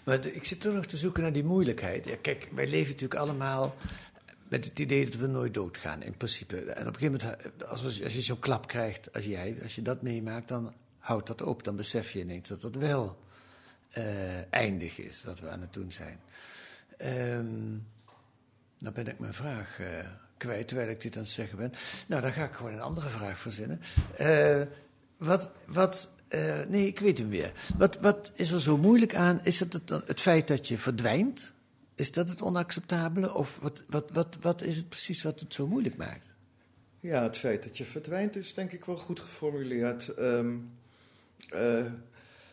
Maar 0.04 0.20
de, 0.20 0.34
ik 0.34 0.44
zit 0.44 0.60
toch 0.60 0.74
nog 0.74 0.86
te 0.86 0.96
zoeken 0.96 1.22
naar 1.22 1.32
die 1.32 1.44
moeilijkheid. 1.44 2.08
Ja, 2.08 2.16
kijk, 2.22 2.48
wij 2.54 2.66
leven 2.68 2.90
natuurlijk 2.92 3.20
allemaal 3.20 3.76
met 4.48 4.64
het 4.64 4.78
idee 4.78 5.04
dat 5.04 5.14
we 5.14 5.26
nooit 5.26 5.54
doodgaan, 5.54 6.02
in 6.02 6.16
principe. 6.16 6.56
En 6.56 6.86
op 6.86 6.94
een 6.94 7.00
gegeven 7.00 7.28
moment, 7.28 7.66
als, 7.66 7.84
als 7.84 8.14
je 8.14 8.22
zo'n 8.22 8.38
klap 8.38 8.68
krijgt 8.68 9.12
als 9.12 9.24
jij, 9.24 9.58
als 9.62 9.74
je 9.74 9.82
dat 9.82 10.02
meemaakt, 10.02 10.48
dan 10.48 10.74
houdt 10.98 11.26
dat 11.26 11.42
op. 11.42 11.64
Dan 11.64 11.76
besef 11.76 12.12
je 12.12 12.20
ineens 12.20 12.48
dat 12.48 12.62
het 12.62 12.76
wel 12.76 13.18
eindig 14.50 14.98
is, 14.98 15.22
wat 15.24 15.40
we 15.40 15.48
aan 15.48 15.60
het 15.60 15.72
doen 15.72 15.92
zijn. 15.92 16.20
Um, 17.36 17.86
dan 18.78 18.92
ben 18.92 19.06
ik 19.06 19.18
mijn 19.18 19.34
vraag 19.34 19.78
uh, 19.80 19.86
kwijt 20.36 20.68
terwijl 20.68 20.90
ik 20.90 21.00
dit 21.00 21.16
aan 21.16 21.22
het 21.22 21.30
zeggen 21.30 21.58
ben. 21.58 21.72
Nou, 22.06 22.22
dan 22.22 22.32
ga 22.32 22.44
ik 22.44 22.52
gewoon 22.52 22.72
een 22.72 22.80
andere 22.80 23.08
vraag 23.08 23.38
verzinnen. 23.38 23.80
Uh, 24.20 24.62
wat, 25.16 25.50
wat 25.66 26.10
nee, 26.68 26.86
ik 26.86 26.98
weet 26.98 27.18
hem 27.18 27.28
weer. 27.28 27.52
Wat, 27.76 27.98
wat 28.00 28.32
is 28.34 28.50
er 28.50 28.60
zo 28.60 28.76
moeilijk 28.76 29.14
aan? 29.14 29.40
Is 29.44 29.60
het 29.60 29.72
het, 29.72 29.88
het 29.90 30.20
feit 30.20 30.48
dat 30.48 30.68
je 30.68 30.78
verdwijnt? 30.78 31.52
Is 31.98 32.12
dat 32.12 32.28
het 32.28 32.42
onacceptabele? 32.42 33.34
Of 33.34 33.58
wat, 33.62 33.84
wat, 33.88 34.10
wat, 34.12 34.36
wat 34.40 34.62
is 34.62 34.76
het 34.76 34.88
precies 34.88 35.22
wat 35.22 35.40
het 35.40 35.54
zo 35.54 35.66
moeilijk 35.66 35.96
maakt? 35.96 36.26
Ja, 37.00 37.22
het 37.22 37.36
feit 37.36 37.62
dat 37.62 37.78
je 37.78 37.84
verdwijnt 37.84 38.36
is 38.36 38.54
denk 38.54 38.72
ik 38.72 38.84
wel 38.84 38.96
goed 38.96 39.20
geformuleerd. 39.20 40.18
Um, 40.18 40.70
uh, 41.54 41.84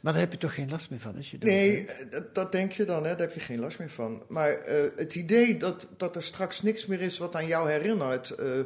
maar 0.01 0.13
daar 0.13 0.21
heb 0.21 0.31
je 0.31 0.38
toch 0.38 0.53
geen 0.53 0.69
last 0.69 0.89
meer 0.89 0.99
van 0.99 1.15
als 1.15 1.31
je 1.31 1.38
Nee, 1.39 1.86
dat, 2.10 2.36
dat, 2.36 2.51
denk 2.51 2.71
je 2.71 2.86
dan, 2.86 3.03
hè? 3.03 3.10
daar 3.10 3.27
heb 3.27 3.34
je 3.34 3.39
geen 3.39 3.60
last 3.60 3.79
meer 3.79 3.89
van. 3.89 4.23
Maar 4.27 4.51
uh, 4.51 4.89
het 4.95 5.15
idee 5.15 5.58
dat, 5.58 5.88
dat 5.97 6.15
er 6.15 6.23
straks 6.23 6.62
niks 6.62 6.86
meer 6.86 7.01
is 7.01 7.17
wat 7.17 7.36
aan 7.36 7.47
jou 7.47 7.69
herinnert. 7.69 8.34
Uh, 8.39 8.60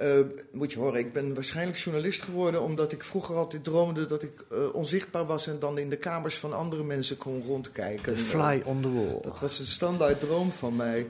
uh, 0.00 0.18
moet 0.52 0.72
je 0.72 0.78
horen, 0.78 0.98
ik 0.98 1.12
ben 1.12 1.34
waarschijnlijk 1.34 1.78
journalist 1.78 2.22
geworden 2.22 2.62
omdat 2.62 2.92
ik 2.92 3.04
vroeger 3.04 3.34
altijd 3.34 3.64
droomde 3.64 4.06
dat 4.06 4.22
ik 4.22 4.44
onzichtbaar 4.72 5.26
was 5.26 5.46
en 5.46 5.58
dan 5.58 5.78
in 5.78 5.90
de 5.90 5.96
kamers 5.96 6.38
van 6.38 6.52
andere 6.52 6.84
mensen 6.84 7.16
kon 7.16 7.42
rondkijken. 7.42 8.14
The 8.14 8.20
fly 8.20 8.62
on 8.64 8.82
the 8.82 8.92
wall. 8.92 9.20
Dat 9.22 9.40
was 9.40 9.58
een 9.58 9.66
standaard 9.66 10.20
droom 10.20 10.52
van 10.52 10.76
mij. 10.76 11.06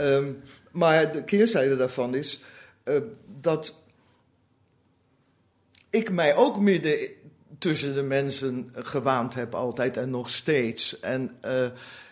Um, 0.00 0.42
maar 0.70 1.12
de 1.12 1.24
keerzijde 1.24 1.76
daarvan 1.76 2.14
is 2.14 2.40
dat 3.40 3.78
ik 5.90 6.10
mij 6.10 6.34
ook 6.34 6.60
midden 6.60 6.98
tussen 7.58 7.94
de 7.94 8.02
mensen 8.02 8.70
gewaand 8.74 9.34
heb 9.34 9.54
altijd 9.54 9.96
en 9.96 10.10
nog 10.10 10.30
steeds. 10.30 11.00
En 11.00 11.36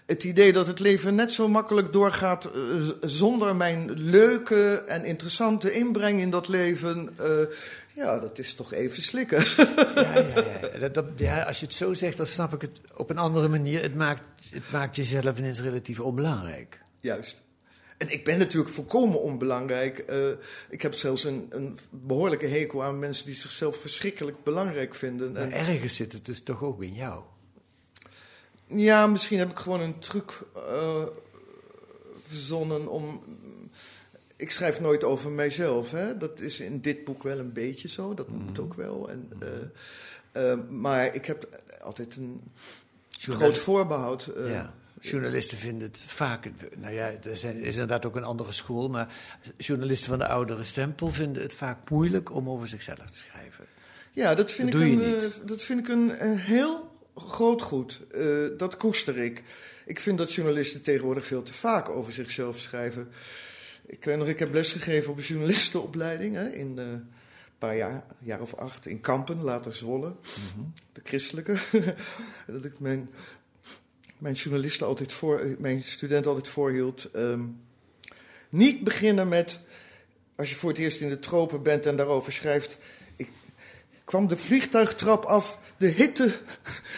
het 0.07 0.25
idee 0.25 0.53
dat 0.53 0.67
het 0.67 0.81
leven 0.81 1.15
net 1.15 1.33
zo 1.33 1.49
makkelijk 1.49 1.93
doorgaat 1.93 2.51
uh, 2.57 2.89
zonder 3.01 3.57
mijn 3.57 3.91
leuke 3.91 4.85
en 4.87 5.05
interessante 5.05 5.73
inbreng 5.73 6.21
in 6.21 6.31
dat 6.31 6.49
leven. 6.49 7.11
Uh, 7.21 7.27
ja, 7.95 8.19
dat 8.19 8.39
is 8.39 8.55
toch 8.55 8.73
even 8.73 9.03
slikken. 9.03 9.45
Ja, 9.95 10.19
ja, 10.19 10.59
ja. 10.73 10.79
Dat, 10.79 10.95
dat, 10.95 11.05
ja, 11.17 11.43
als 11.43 11.61
je 11.61 11.67
het 11.67 11.75
zo 11.75 11.95
zegt, 11.95 12.17
dan 12.17 12.27
snap 12.27 12.55
ik 12.55 12.61
het 12.61 12.81
op 12.97 13.11
een 13.11 13.19
andere 13.19 13.49
manier. 13.49 13.83
Het 13.83 13.95
maakt, 13.95 14.29
het 14.51 14.71
maakt 14.73 14.97
jezelf 14.97 15.39
ineens 15.39 15.61
relatief 15.61 16.01
onbelangrijk. 16.01 16.81
Juist. 17.01 17.43
En 17.99 18.09
ik 18.09 18.25
ben 18.25 18.39
natuurlijk 18.39 18.73
volkomen 18.73 19.23
onbelangrijk. 19.23 20.05
Uh, 20.11 20.29
ik 20.71 20.83
heb 20.83 20.95
zelfs 20.95 21.25
een, 21.25 21.47
een, 21.51 21.79
behoorlijke 21.91 22.47
hekel 22.47 22.83
aan 22.83 22.99
mensen 22.99 23.27
die 23.27 23.35
zichzelf 23.35 23.77
verschrikkelijk 23.77 24.45
belangrijk 24.45 24.95
vinden. 24.95 25.33
Maar 25.33 25.43
en... 25.43 25.53
ergens 25.53 25.97
zit 25.97 26.13
het 26.13 26.25
dus 26.25 26.43
toch 26.43 26.63
ook 26.63 26.83
in 26.83 26.95
jou? 26.95 27.23
Ja, 28.75 29.07
misschien 29.07 29.39
heb 29.39 29.51
ik 29.51 29.59
gewoon 29.59 29.81
een 29.81 29.99
truc 29.99 30.43
uh, 30.57 31.03
verzonnen 32.27 32.89
om. 32.89 33.23
Ik 34.37 34.51
schrijf 34.51 34.81
nooit 34.81 35.05
over 35.05 35.31
mijzelf. 35.31 35.91
Hè? 35.91 36.17
Dat 36.17 36.41
is 36.41 36.61
in 36.61 36.81
dit 36.81 37.05
boek 37.05 37.23
wel 37.23 37.39
een 37.39 37.53
beetje 37.53 37.89
zo. 37.89 38.15
Dat 38.15 38.29
moet 38.29 38.61
ook 38.61 38.75
wel. 38.75 39.11
En, 39.11 39.31
uh, 40.37 40.55
maar 40.71 41.15
ik 41.15 41.27
heb 41.27 41.61
altijd 41.83 42.17
een 42.17 42.41
groot 43.13 43.59
voorbehoud. 43.59 44.31
Ja. 44.47 44.75
Journalisten 45.01 45.59
vinden 45.59 45.89
het 45.89 46.05
vaak, 46.07 46.51
nou 46.77 46.95
ja, 46.95 47.13
er 47.23 47.37
zijn, 47.37 47.57
is 47.57 47.73
inderdaad 47.73 48.07
ook 48.07 48.17
een 48.17 48.25
andere 48.25 48.53
school, 48.53 48.89
maar 48.89 49.15
journalisten 49.57 50.09
van 50.09 50.19
de 50.19 50.29
oudere 50.29 50.65
stempel 50.65 51.11
vinden 51.11 51.43
het 51.43 51.55
vaak 51.55 51.91
moeilijk 51.91 52.33
om 52.33 52.49
over 52.49 52.69
zichzelf 52.69 53.11
te 53.11 53.19
schrijven. 53.19 53.65
Ja, 54.13 54.35
dat 54.35 54.53
vind, 54.53 54.69
ik, 54.69 54.75
een, 54.75 55.23
dat 55.45 55.63
vind 55.63 55.79
ik 55.79 55.89
een 55.89 56.37
heel 56.39 56.92
groot 57.17 57.63
goed. 57.63 58.01
Uh, 58.15 58.59
dat 58.59 58.77
koester 58.77 59.19
ik. 59.19 59.43
Ik 59.87 60.01
vind 60.01 60.19
dat 60.19 60.33
journalisten 60.33 60.83
tegenwoordig 60.83 61.27
veel 61.27 61.43
te 61.43 61.53
vaak 61.53 61.89
over 61.89 62.13
zichzelf 62.13 62.59
schrijven. 62.59 63.09
Ik 63.87 64.05
weet 64.05 64.19
nog, 64.19 64.29
ik 64.29 64.39
heb 64.39 64.53
lesgegeven 64.53 65.11
op 65.11 65.17
een 65.17 65.23
journalistenopleiding 65.23 66.35
hè, 66.35 66.49
in 66.49 66.77
uh, 66.79 66.85
een 66.85 67.09
paar 67.59 67.77
jaar, 67.77 68.05
jaar 68.19 68.41
of 68.41 68.55
acht, 68.55 68.87
in 68.87 69.01
Kampen, 69.01 69.43
later 69.43 69.75
Zwolle, 69.75 70.09
mm 70.09 70.15
-hmm. 70.55 70.73
de 70.93 71.01
christelijke. 71.05 71.57
dat 72.47 72.65
ik 72.65 72.79
mijn 72.79 73.09
mijn 74.23 74.35
journalisten 74.35 74.87
altijd 74.87 75.13
voor, 75.13 75.57
mijn 75.59 75.83
studenten 75.83 76.31
altijd 76.31 76.49
voorhield. 76.49 77.09
Um, 77.17 77.61
niet 78.49 78.85
beginnen 78.85 79.29
met 79.29 79.61
als 80.37 80.51
je 80.51 80.57
voor 80.57 80.71
het 80.71 80.79
eerst 80.79 81.01
in 81.01 81.09
de 81.09 81.19
tropen 81.19 81.63
bent 81.63 81.87
en 81.87 81.97
daarover 81.97 82.33
schrijft. 82.33 82.79
Kwam 84.05 84.29
de 84.29 84.37
vliegtuigtrap 84.37 85.25
af, 85.25 85.59
de 85.77 85.87
hitte 85.87 86.33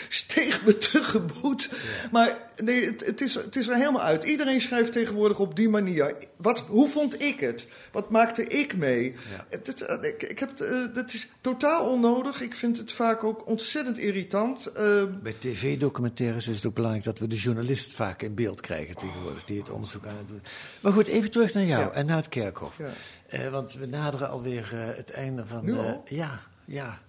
steeg 0.09 0.65
me 0.65 0.79
tegemoet. 0.79 1.71
Maar 2.13 2.39
nee, 2.63 2.85
het, 2.87 3.07
het, 3.07 3.21
is, 3.21 3.35
het 3.35 3.57
is 3.57 3.67
er 3.69 3.77
helemaal 3.77 4.03
uit. 4.03 4.23
Iedereen 4.25 4.61
schrijft 4.61 4.93
tegenwoordig 4.93 5.39
op 5.39 5.57
die 5.57 5.69
manier. 5.69 6.15
Wat, 6.37 6.61
hoe 6.61 6.89
vond 6.89 7.23
ik 7.23 7.41
het? 7.41 7.69
Wat 7.93 8.11
maakte 8.11 8.45
ik 8.45 8.77
mee? 8.77 9.15
Het, 9.49 9.83
eh, 9.83 10.09
ik, 10.11 10.23
ik 10.23 10.39
heb, 10.39 10.61
eh, 10.61 10.95
dat 10.95 11.13
is 11.15 11.29
totaal 11.41 11.91
onnodig. 11.91 12.41
Ik 12.41 12.55
vind 12.55 12.77
het 12.77 12.93
vaak 12.93 13.25
ook 13.25 13.47
ontzettend 13.47 13.99
irritant. 13.99 14.67
Eh, 14.67 15.03
Bij 15.23 15.35
tv-documentaires 15.39 16.49
is 16.49 16.57
het 16.57 16.67
ook 16.67 16.75
belangrijk 16.75 17.05
dat 17.05 17.19
we 17.19 17.27
de 17.27 17.37
journalist 17.37 17.93
vaak 17.95 18.23
in 18.23 18.35
beeld 18.35 18.61
krijgen 18.61 18.97
tegenwoordig, 18.97 19.45
die 19.45 19.59
het 19.59 19.71
onderzoek 19.71 20.07
aan 20.07 20.17
het 20.17 20.29
doen. 20.29 20.43
Maar 20.81 20.93
goed, 20.93 21.07
even 21.07 21.31
terug 21.31 21.55
naar 21.55 21.65
jou 21.65 21.83
Ja. 21.83 21.91
en 21.91 22.07
naar 22.07 22.17
het 22.17 22.29
kerkhof. 22.29 22.75
Ja. 22.79 22.91
Eh, 23.27 23.51
want 23.51 23.73
we 23.75 23.87
naderen 23.87 24.31
alweer 24.31 24.71
eh, 24.73 24.97
het 24.97 25.11
einde 25.11 25.47
van. 25.47 25.65
Nu 25.65 25.79
eh, 25.79 25.93
ja, 26.05 26.41
ja. 26.65 27.01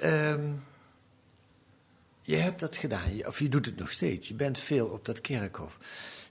Ehm, 0.00 0.52
je 2.22 2.36
hebt 2.36 2.60
dat 2.60 2.76
gedaan, 2.76 3.26
of 3.26 3.38
je 3.38 3.48
doet 3.48 3.66
het 3.66 3.76
nog 3.76 3.90
steeds. 3.90 4.28
Je 4.28 4.34
bent 4.34 4.58
veel 4.58 4.86
op 4.86 5.04
dat 5.04 5.20
kerkhof. 5.20 5.78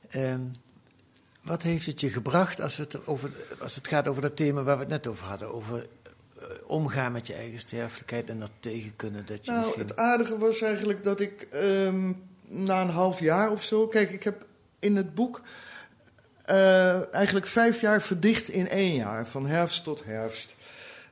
Ehm, 0.09 0.41
wat 1.41 1.63
heeft 1.63 1.85
het 1.85 1.99
je 1.99 2.09
gebracht 2.09 2.61
als 2.61 2.77
het, 2.77 3.07
over, 3.07 3.31
als 3.59 3.75
het 3.75 3.87
gaat 3.87 4.07
over 4.07 4.21
dat 4.21 4.35
thema 4.35 4.63
waar 4.63 4.75
we 4.75 4.81
het 4.81 4.91
net 4.91 5.07
over 5.07 5.25
hadden? 5.25 5.53
Over 5.53 5.87
eh, 6.37 6.43
omgaan 6.65 7.11
met 7.11 7.27
je 7.27 7.33
eigen 7.33 7.59
sterfelijkheid 7.59 8.29
en 8.29 8.39
dat 8.39 8.51
tegen 8.59 8.95
kunnen 8.95 9.25
dat 9.25 9.45
je 9.45 9.51
Nou, 9.51 9.63
misschien... 9.63 9.87
het 9.87 9.97
aardige 9.97 10.37
was 10.37 10.61
eigenlijk 10.61 11.03
dat 11.03 11.19
ik 11.19 11.47
ehm, 11.51 12.11
na 12.41 12.81
een 12.81 12.89
half 12.89 13.19
jaar 13.19 13.51
of 13.51 13.63
zo. 13.63 13.87
Kijk, 13.87 14.11
ik 14.11 14.23
heb 14.23 14.45
in 14.79 14.95
het 14.95 15.15
boek 15.15 15.41
eh, 16.49 17.13
eigenlijk 17.13 17.47
vijf 17.47 17.81
jaar 17.81 18.01
verdicht 18.01 18.49
in 18.49 18.69
één 18.69 18.95
jaar, 18.95 19.27
van 19.27 19.47
herfst 19.47 19.83
tot 19.83 20.03
herfst. 20.03 20.55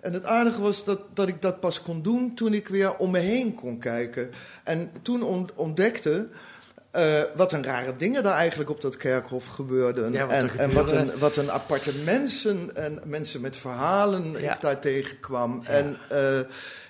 En 0.08 0.14
het 0.14 0.26
aardige 0.26 0.62
was 0.62 0.84
dat, 0.84 1.00
dat 1.14 1.28
ik 1.28 1.42
dat 1.42 1.60
pas 1.60 1.82
kon 1.82 2.02
doen 2.02 2.36
toen 2.36 2.54
ik 2.54 2.68
weer 2.68 2.96
om 2.98 3.12
me 3.12 3.20
heen 3.20 3.54
kon 3.54 3.80
kijken. 3.80 4.32
En 4.64 4.92
toen 5.02 5.24
ont- 5.24 5.54
ontdekte. 5.54 6.28
eh, 6.92 7.22
wat 7.36 7.52
een 7.54 7.64
rare 7.64 7.96
dingen 7.96 8.24
daar 8.24 8.34
eigenlijk 8.36 8.70
op 8.70 8.82
dat 8.82 8.98
kerkhof 8.98 9.46
gebeurden. 9.46 10.12
Ja, 10.12 10.22
wat 10.26 10.32
en 10.32 10.50
en 10.58 10.74
wat, 10.74 10.92
een, 10.92 11.20
wat 11.20 11.36
een 11.38 11.52
aparte 11.52 11.92
mensen 12.06 12.76
en 12.76 13.00
mensen 13.06 13.42
met 13.42 13.58
verhalen 13.58 14.32
Ja. 14.42 14.54
ik 14.56 14.62
daar 14.62 14.80
tegenkwam. 14.80 15.62
En 15.66 15.98
eh, 16.10 16.40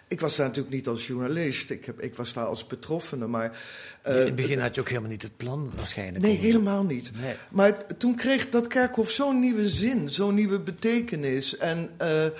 ik 0.08 0.21
was 0.21 0.36
daar 0.36 0.47
natuurlijk 0.47 0.75
niet 0.75 0.88
als 0.88 1.08
journalist. 1.08 1.69
Ik, 1.69 1.86
heb, 1.86 2.01
ik 2.01 2.15
was 2.15 2.34
daar 2.34 2.45
als 2.45 2.67
betroffene. 2.67 3.27
Maar, 3.27 3.58
eh, 4.01 4.19
in 4.19 4.25
het 4.25 4.36
begin 4.36 4.60
had 4.60 4.75
je 4.75 4.82
ook 4.82 4.89
helemaal 4.89 5.10
niet 5.10 5.21
het 5.21 5.38
plan 5.38 5.71
waarschijnlijk. 5.75 6.23
Nee, 6.23 6.38
helemaal 6.38 6.84
niet. 6.84 7.12
Nee. 7.21 7.34
Maar 7.49 7.97
toen 7.97 8.15
kreeg 8.15 8.49
dat 8.49 8.67
kerkhof 8.67 9.10
zo'n 9.10 9.39
nieuwe 9.39 9.67
zin, 9.69 10.10
zo'n 10.10 10.34
nieuwe 10.36 10.60
betekenis. 10.60 11.58
En 11.58 11.89
eh, 11.97 12.25
eh, 12.25 12.32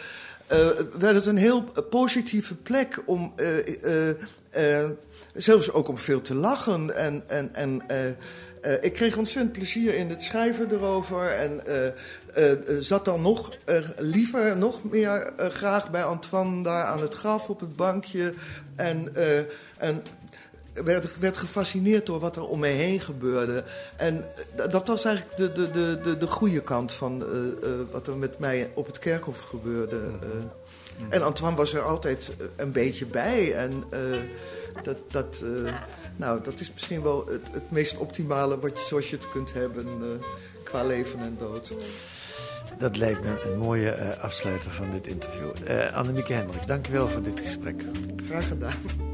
werd 0.98 1.16
het 1.16 1.26
een 1.26 1.38
heel 1.38 1.64
positieve 1.90 2.56
plek 2.56 3.04
om. 3.06 3.34
eh, 3.36 3.84
eh, 3.84 4.16
eh, 4.50 4.90
zelfs 5.34 5.72
ook 5.72 5.88
om 5.88 5.98
veel 5.98 6.22
te 6.22 6.36
lachen. 6.36 6.96
En, 6.96 7.24
en, 7.28 7.56
en 7.56 7.82
eh, 7.88 8.08
eh, 8.62 8.78
ik 8.82 8.94
kreeg 8.94 9.18
ontzettend 9.18 9.52
plezier 9.54 9.96
in 9.96 10.10
het 10.10 10.22
schrijven 10.22 10.72
erover. 10.72 11.28
En 11.32 11.66
eh, 11.66 11.88
eh, 11.88 12.52
eh, 12.52 12.58
zat 12.80 13.06
dan 13.06 13.22
nog 13.22 13.52
eh, 13.66 13.78
liever, 13.98 14.58
nog 14.58 14.84
meer 14.84 15.34
eh, 15.38 15.50
graag 15.50 15.92
bij 15.92 16.04
Antoine 16.04 16.64
daar 16.64 16.86
aan 16.86 17.02
het 17.02 17.14
graf 17.14 17.50
op 17.50 17.60
het 17.60 17.76
bankje. 17.76 18.34
En. 18.76 19.16
eh, 19.16 19.38
en 19.78 20.02
werd, 20.84 21.20
werd 21.20 21.38
gefascineerd 21.38 22.06
door 22.06 22.20
wat 22.20 22.36
er 22.36 22.48
om 22.48 22.60
me 22.60 22.68
heen 22.68 23.00
gebeurde. 23.00 23.64
En 23.96 24.26
dat 24.70 24.88
was 24.88 25.06
eigenlijk 25.06 25.38
de, 25.38 25.52
de, 25.52 25.72
de, 25.72 26.00
de, 26.04 26.18
de 26.18 26.28
goede 26.28 26.62
kant 26.62 26.94
van 26.94 27.24
eh, 27.24 27.30
eh, 27.48 27.80
wat 27.92 28.08
er 28.08 28.18
met 28.18 28.40
mij 28.40 28.72
op 28.74 28.86
het 28.86 29.00
kerkhof 29.00 29.42
gebeurde. 29.42 29.96
eh. 29.96 31.06
En 31.10 31.22
Antoine 31.22 31.56
was 31.58 31.74
er 31.74 31.82
altijd 31.82 32.30
een 32.56 32.72
beetje 32.72 33.06
bij. 33.06 33.54
En 33.54 33.84
dat, 34.84 34.98
dat, 35.08 35.44
nou, 36.16 36.42
dat 36.44 36.60
is 36.60 36.74
misschien 36.74 37.02
wel 37.02 37.26
het, 37.28 37.42
het 37.52 37.72
meest 37.72 37.98
optimale 37.98 38.60
wat 38.60 38.80
je, 38.80 38.86
zoals 38.86 39.10
je 39.10 39.16
het 39.16 39.30
kunt 39.30 39.54
hebben 39.54 39.86
qua 40.64 40.84
leven 40.84 41.20
en 41.20 41.36
dood. 41.40 41.74
Dat 42.78 42.98
lijkt 42.98 43.24
me 43.24 43.42
een 43.42 43.58
mooie 43.58 44.18
afsluiter 44.20 44.72
van 44.72 44.92
dit 44.92 45.08
interview. 45.08 45.50
Annemieke 45.94 46.34
Hendricks, 46.34 46.66
dankjewel 46.68 47.08
voor 47.08 47.22
dit 47.22 47.40
gesprek. 47.40 47.84
Graag 48.28 48.48
gedaan. 48.48 49.07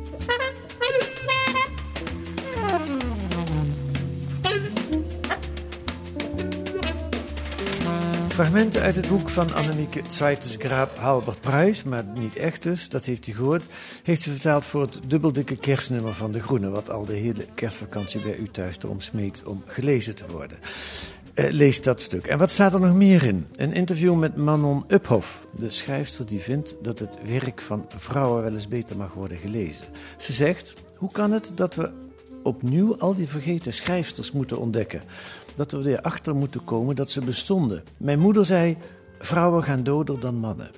Fragmenten 8.33 8.81
uit 8.81 8.95
het 8.95 9.07
boek 9.07 9.29
van 9.29 9.53
Annemieke 9.53 10.01
Zweites 10.07 10.55
Graab 10.59 10.97
Halber 10.97 11.39
Prijs, 11.39 11.83
maar 11.83 12.03
niet 12.13 12.35
echt 12.35 12.63
dus, 12.63 12.89
dat 12.89 13.05
heeft 13.05 13.27
u 13.27 13.33
gehoord, 13.33 13.65
heeft 14.03 14.21
ze 14.21 14.31
vertaald 14.31 14.65
voor 14.65 14.81
het 14.81 14.99
dubbeldikke 15.07 15.55
kerstnummer 15.55 16.13
van 16.13 16.31
De 16.31 16.39
Groene, 16.39 16.69
wat 16.69 16.89
al 16.89 17.05
de 17.05 17.13
hele 17.13 17.45
kerstvakantie 17.55 18.21
bij 18.21 18.37
u 18.37 18.47
thuis 18.47 18.77
erom 18.83 18.99
smeekt 18.99 19.43
om 19.43 19.63
gelezen 19.65 20.15
te 20.15 20.23
worden. 20.31 20.57
Eh, 21.33 21.51
lees 21.51 21.81
dat 21.81 22.01
stuk. 22.01 22.27
En 22.27 22.37
wat 22.37 22.49
staat 22.49 22.73
er 22.73 22.79
nog 22.79 22.93
meer 22.93 23.23
in? 23.23 23.47
Een 23.55 23.73
interview 23.73 24.15
met 24.15 24.35
Manon 24.35 24.83
Uphoff, 24.87 25.45
de 25.57 25.69
schrijfster 25.69 26.25
die 26.25 26.39
vindt 26.39 26.75
dat 26.81 26.99
het 26.99 27.17
werk 27.25 27.61
van 27.61 27.85
vrouwen 27.97 28.43
wel 28.43 28.53
eens 28.53 28.67
beter 28.67 28.97
mag 28.97 29.13
worden 29.13 29.37
gelezen. 29.37 29.85
Ze 30.17 30.33
zegt, 30.33 30.73
hoe 30.95 31.11
kan 31.11 31.31
het 31.31 31.51
dat 31.55 31.75
we 31.75 31.91
opnieuw 32.43 32.97
al 32.97 33.13
die 33.13 33.27
vergeten 33.27 33.73
schrijfsters 33.73 34.31
moeten 34.31 34.59
ontdekken? 34.59 35.01
Dat 35.55 35.71
we 35.71 35.89
erachter 35.89 36.35
moeten 36.35 36.63
komen 36.63 36.95
dat 36.95 37.09
ze 37.09 37.21
bestonden. 37.21 37.83
Mijn 37.97 38.19
moeder 38.19 38.45
zei, 38.45 38.77
vrouwen 39.19 39.63
gaan 39.63 39.83
doder 39.83 40.19
dan 40.19 40.35
mannen. 40.35 40.71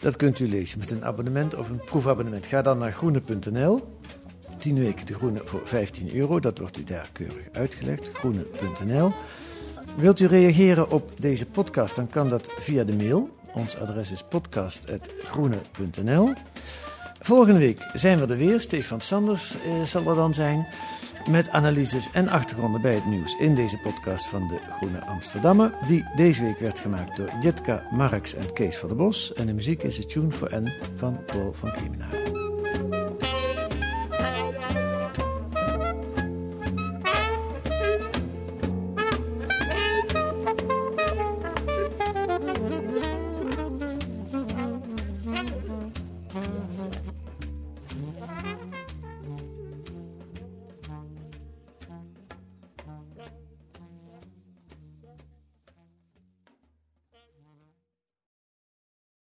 Dat 0.00 0.16
kunt 0.16 0.38
u 0.38 0.48
lezen 0.48 0.78
met 0.78 0.90
een 0.90 1.04
abonnement 1.04 1.54
of 1.54 1.70
een 1.70 1.84
proefabonnement. 1.84 2.46
Ga 2.46 2.62
dan 2.62 2.78
naar 2.78 2.92
groene.nl. 2.92 3.94
10 4.58 4.78
weken 4.78 5.06
de 5.06 5.14
groene 5.14 5.40
voor 5.44 5.60
15 5.64 6.14
euro. 6.14 6.40
Dat 6.40 6.58
wordt 6.58 6.78
u 6.78 6.84
daar 6.84 7.08
keurig 7.12 7.48
uitgelegd. 7.52 8.10
Groene.nl. 8.12 9.12
Wilt 9.96 10.20
u 10.20 10.26
reageren 10.26 10.90
op 10.90 11.20
deze 11.20 11.46
podcast, 11.46 11.94
dan 11.94 12.08
kan 12.08 12.28
dat 12.28 12.48
via 12.58 12.84
de 12.84 12.96
mail. 12.96 13.28
Ons 13.54 13.76
adres 13.76 14.10
is 14.10 14.22
podcast.groene.nl. 14.22 16.32
Volgende 17.20 17.58
week 17.58 17.90
zijn 17.94 18.18
we 18.18 18.26
er 18.26 18.36
weer. 18.36 18.60
Stefan 18.60 19.00
Sanders 19.00 19.54
eh, 19.54 19.82
zal 19.82 20.08
er 20.08 20.14
dan 20.14 20.34
zijn. 20.34 20.66
Met 21.30 21.48
analyses 21.48 22.10
en 22.12 22.28
achtergronden 22.28 22.80
bij 22.80 22.94
het 22.94 23.06
nieuws 23.06 23.36
in 23.38 23.54
deze 23.54 23.78
podcast 23.78 24.26
van 24.26 24.48
de 24.48 24.58
Groene 24.70 25.04
Amsterdammer. 25.04 25.72
Die 25.86 26.04
deze 26.14 26.44
week 26.44 26.58
werd 26.58 26.78
gemaakt 26.78 27.16
door 27.16 27.30
Jitka 27.40 27.82
Marks 27.90 28.34
en 28.34 28.52
Kees 28.52 28.76
van 28.76 28.88
der 28.88 28.96
Bos. 28.96 29.32
En 29.32 29.46
de 29.46 29.54
muziek 29.54 29.82
is 29.82 29.96
het 29.96 30.08
Tune 30.08 30.32
for 30.32 30.62
N 30.62 30.72
van 30.96 31.24
Paul 31.24 31.52
van 31.52 31.72
Kemenaren. 31.72 32.45